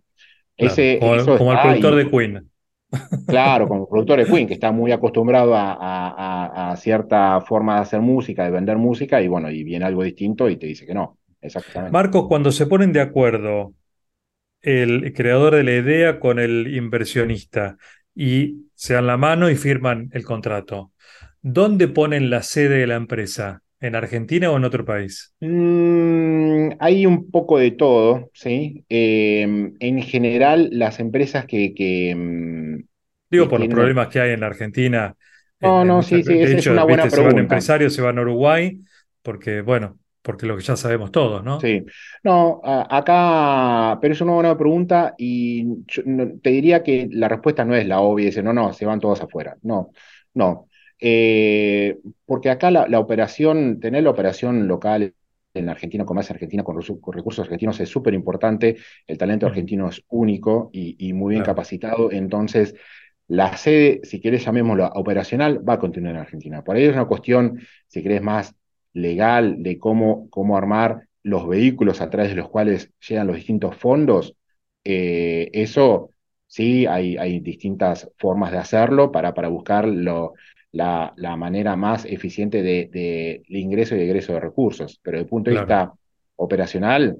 Claro. 0.56 0.72
Ese, 0.72 0.98
como, 0.98 1.38
como 1.38 1.52
el 1.52 1.60
productor 1.60 1.94
de 1.94 2.10
Queen. 2.10 2.50
Claro, 3.26 3.66
como 3.66 3.88
productor 3.88 4.20
de 4.20 4.26
Queen, 4.26 4.46
que 4.46 4.54
está 4.54 4.70
muy 4.70 4.92
acostumbrado 4.92 5.54
a, 5.56 5.72
a, 5.72 6.70
a, 6.70 6.76
cierta 6.76 7.40
forma 7.40 7.74
de 7.74 7.80
hacer 7.80 8.00
música, 8.00 8.44
de 8.44 8.52
vender 8.52 8.76
música, 8.76 9.20
y 9.20 9.26
bueno, 9.26 9.50
y 9.50 9.64
viene 9.64 9.84
algo 9.84 10.04
distinto 10.04 10.48
y 10.48 10.56
te 10.56 10.66
dice 10.66 10.86
que 10.86 10.94
no. 10.94 11.18
Exactamente. 11.40 11.92
Marcos, 11.92 12.26
cuando 12.28 12.52
se 12.52 12.66
ponen 12.66 12.92
de 12.92 13.00
acuerdo 13.00 13.74
el 14.62 15.12
creador 15.12 15.56
de 15.56 15.64
la 15.64 15.72
idea 15.72 16.20
con 16.20 16.38
el 16.38 16.74
inversionista 16.74 17.76
y 18.14 18.68
se 18.74 18.94
dan 18.94 19.06
la 19.06 19.16
mano 19.16 19.50
y 19.50 19.56
firman 19.56 20.08
el 20.12 20.24
contrato. 20.24 20.92
¿Dónde 21.44 21.86
ponen 21.86 22.28
la 22.28 22.42
sede 22.42 22.78
de 22.78 22.86
la 22.88 22.96
empresa? 22.96 23.62
¿En 23.78 23.94
Argentina 23.94 24.50
o 24.50 24.56
en 24.56 24.64
otro 24.64 24.84
país? 24.84 25.32
Mm, 25.40 26.70
hay 26.80 27.06
un 27.06 27.30
poco 27.30 27.58
de 27.58 27.70
todo, 27.72 28.30
¿sí? 28.32 28.84
Eh, 28.88 29.42
en 29.78 30.02
general, 30.02 30.68
las 30.72 31.00
empresas 31.00 31.44
que, 31.46 31.74
que, 31.74 32.14
mm, 32.14 32.84
Digo, 33.30 33.48
que 33.48 33.48
por 33.48 33.58
los 33.60 33.68
problemas 33.68 34.08
que 34.08 34.20
hay 34.20 34.30
en 34.32 34.44
Argentina. 34.44 35.16
No, 35.60 35.84
en- 35.84 35.84
no, 35.84 36.02
sí, 36.02 36.22
sí, 36.22 36.38
de 36.40 36.52
esa 36.52 36.58
es 36.58 36.68
hecho, 36.68 36.70
una 36.70 36.84
buena 36.84 37.08
viste, 37.08 37.10
se 37.10 37.22
van 37.22 37.38
pregunta. 37.38 37.38
empresarios, 37.38 37.94
se 37.94 38.02
van 38.02 38.18
a 38.18 38.22
Uruguay, 38.22 38.80
porque, 39.22 39.60
bueno, 39.62 39.98
porque 40.22 40.46
lo 40.46 40.56
que 40.56 40.62
ya 40.62 40.76
sabemos 40.76 41.10
todos, 41.12 41.42
¿no? 41.44 41.56
Sí, 41.56 41.84
no, 42.24 42.60
acá, 42.64 43.98
pero 44.00 44.12
es 44.12 44.20
una 44.20 44.32
buena 44.34 44.58
pregunta 44.58 45.14
y 45.16 45.64
yo 45.86 46.02
te 46.42 46.50
diría 46.50 46.82
que 46.82 47.08
la 47.10 47.28
respuesta 47.28 47.64
no 47.64 47.74
es 47.76 47.86
la 47.86 48.00
obvia, 48.00 48.26
dice, 48.26 48.42
no, 48.42 48.52
no, 48.52 48.72
se 48.72 48.84
van 48.84 49.00
todos 49.00 49.22
afuera. 49.22 49.56
No, 49.62 49.90
no. 50.34 50.68
Eh, 51.06 51.98
porque 52.24 52.48
acá 52.48 52.70
la, 52.70 52.88
la 52.88 52.98
operación, 52.98 53.78
tener 53.78 54.04
la 54.04 54.10
operación 54.10 54.66
local 54.66 55.12
en 55.52 55.68
Argentina, 55.68 56.06
Comercio 56.06 56.32
Argentina 56.32 56.62
con, 56.64 56.80
con 56.80 57.12
recursos 57.12 57.44
argentinos 57.44 57.78
es 57.78 57.90
súper 57.90 58.14
importante. 58.14 58.76
El 59.06 59.18
talento 59.18 59.46
argentino 59.46 59.88
es 59.90 60.02
único 60.08 60.70
y, 60.72 60.96
y 61.06 61.12
muy 61.12 61.34
bien 61.34 61.42
claro, 61.42 61.56
capacitado. 61.56 62.10
Entonces, 62.10 62.74
la 63.28 63.54
sede, 63.58 64.00
si 64.02 64.18
querés 64.18 64.46
llamémoslo 64.46 64.86
operacional, 64.94 65.66
va 65.68 65.74
a 65.74 65.78
continuar 65.78 66.14
en 66.14 66.22
Argentina. 66.22 66.64
Por 66.64 66.76
ahí 66.76 66.84
es 66.84 66.94
una 66.94 67.04
cuestión, 67.04 67.60
si 67.86 68.02
querés, 68.02 68.22
más 68.22 68.54
legal 68.94 69.62
de 69.62 69.78
cómo, 69.78 70.30
cómo 70.30 70.56
armar 70.56 71.06
los 71.22 71.46
vehículos 71.46 72.00
a 72.00 72.08
través 72.08 72.30
de 72.30 72.36
los 72.36 72.48
cuales 72.48 72.90
llegan 73.06 73.26
los 73.26 73.36
distintos 73.36 73.76
fondos. 73.76 74.34
Eh, 74.84 75.50
eso 75.52 76.10
sí, 76.46 76.86
hay, 76.86 77.18
hay 77.18 77.40
distintas 77.40 78.10
formas 78.16 78.52
de 78.52 78.58
hacerlo 78.58 79.12
para, 79.12 79.34
para 79.34 79.48
buscar 79.48 79.86
lo, 79.86 80.32
la, 80.74 81.12
la 81.16 81.36
manera 81.36 81.76
más 81.76 82.04
eficiente 82.06 82.62
de, 82.62 82.90
de, 82.92 83.42
de 83.48 83.58
ingreso 83.58 83.96
y 83.96 84.02
egreso 84.02 84.34
de 84.34 84.40
recursos. 84.40 85.00
Pero 85.02 85.16
desde 85.18 85.24
el 85.24 85.30
punto 85.30 85.50
de 85.50 85.56
vista 85.56 85.92
operacional, 86.36 87.18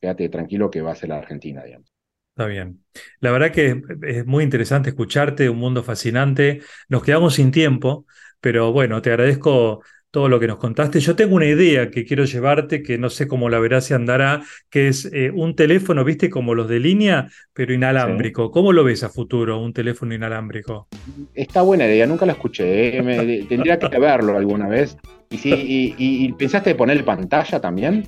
quédate 0.00 0.28
tranquilo 0.30 0.70
que 0.70 0.82
va 0.82 0.92
a 0.92 0.96
ser 0.96 1.10
la 1.10 1.18
Argentina, 1.18 1.64
digamos. 1.64 1.92
Está 2.34 2.46
bien. 2.46 2.84
La 3.20 3.30
verdad 3.30 3.50
que 3.50 3.82
es 4.02 4.26
muy 4.26 4.44
interesante 4.44 4.90
escucharte, 4.90 5.48
un 5.48 5.56
mundo 5.58 5.82
fascinante. 5.82 6.60
Nos 6.88 7.02
quedamos 7.02 7.34
sin 7.34 7.50
tiempo, 7.50 8.06
pero 8.40 8.72
bueno, 8.72 9.00
te 9.00 9.10
agradezco 9.10 9.82
todo 10.16 10.30
lo 10.30 10.40
que 10.40 10.46
nos 10.46 10.56
contaste. 10.56 10.98
Yo 10.98 11.14
tengo 11.14 11.36
una 11.36 11.44
idea 11.44 11.90
que 11.90 12.06
quiero 12.06 12.24
llevarte, 12.24 12.82
que 12.82 12.96
no 12.96 13.10
sé 13.10 13.28
cómo 13.28 13.50
la 13.50 13.58
verás 13.58 13.90
y 13.90 13.92
andará, 13.92 14.40
que 14.70 14.88
es 14.88 15.10
eh, 15.12 15.30
un 15.30 15.54
teléfono, 15.54 16.04
viste, 16.04 16.30
como 16.30 16.54
los 16.54 16.70
de 16.70 16.80
línea, 16.80 17.28
pero 17.52 17.68
Sí. 17.72 17.74
inalámbrico. 17.74 18.50
¿Cómo 18.50 18.72
lo 18.72 18.82
ves 18.82 19.04
a 19.04 19.10
futuro, 19.10 19.60
un 19.60 19.74
teléfono 19.74 20.14
inalámbrico? 20.14 20.88
Está 21.34 21.60
buena 21.60 21.84
idea, 21.84 22.06
nunca 22.06 22.24
la 22.24 22.32
escuché. 22.32 22.96
¿eh? 22.96 23.02
Me- 23.02 23.42
tendría 23.42 23.78
que 23.78 23.98
verlo 23.98 24.38
alguna 24.38 24.68
vez. 24.68 24.96
Y, 25.28 25.36
sí, 25.36 25.50
y, 25.52 25.94
y- 25.98 26.24
y 26.24 26.32
pensaste 26.32 26.74
ponerle 26.74 27.02
pantalla 27.02 27.60
también? 27.60 28.04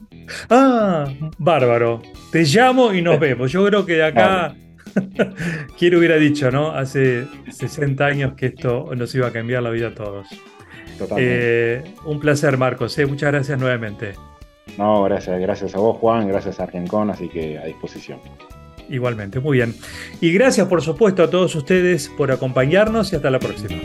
Ah, 0.48 1.12
bárbaro. 1.36 2.00
Te 2.32 2.42
llamo 2.44 2.94
y 2.94 3.02
nos 3.02 3.20
vemos. 3.20 3.52
Yo 3.52 3.66
creo 3.66 3.84
que 3.84 3.96
de 3.96 4.04
acá, 4.04 4.56
quién 5.78 5.94
hubiera 5.94 6.16
dicho, 6.16 6.50
¿no? 6.50 6.70
Hace 6.70 7.26
60 7.50 8.06
años 8.06 8.32
que 8.34 8.46
esto 8.46 8.88
nos 8.96 9.14
iba 9.14 9.26
a 9.26 9.30
cambiar 9.30 9.62
la 9.62 9.68
vida 9.68 9.88
a 9.88 9.94
todos. 9.94 10.26
Eh, 11.16 11.84
un 12.04 12.20
placer, 12.20 12.56
Marcos. 12.56 12.98
eh. 12.98 13.06
Muchas 13.06 13.32
gracias 13.32 13.58
nuevamente. 13.58 14.14
No, 14.76 15.02
gracias, 15.04 15.40
gracias 15.40 15.74
a 15.74 15.78
vos, 15.78 15.96
Juan, 15.98 16.28
gracias 16.28 16.60
a 16.60 16.64
Argencon, 16.64 17.10
así 17.10 17.28
que 17.28 17.58
a 17.58 17.64
disposición. 17.64 18.20
Igualmente, 18.88 19.40
muy 19.40 19.58
bien. 19.58 19.74
Y 20.20 20.32
gracias, 20.32 20.66
por 20.66 20.82
supuesto, 20.82 21.22
a 21.22 21.30
todos 21.30 21.54
ustedes 21.54 22.08
por 22.16 22.30
acompañarnos 22.30 23.12
y 23.12 23.16
hasta 23.16 23.30
la 23.30 23.38
próxima. 23.38 23.76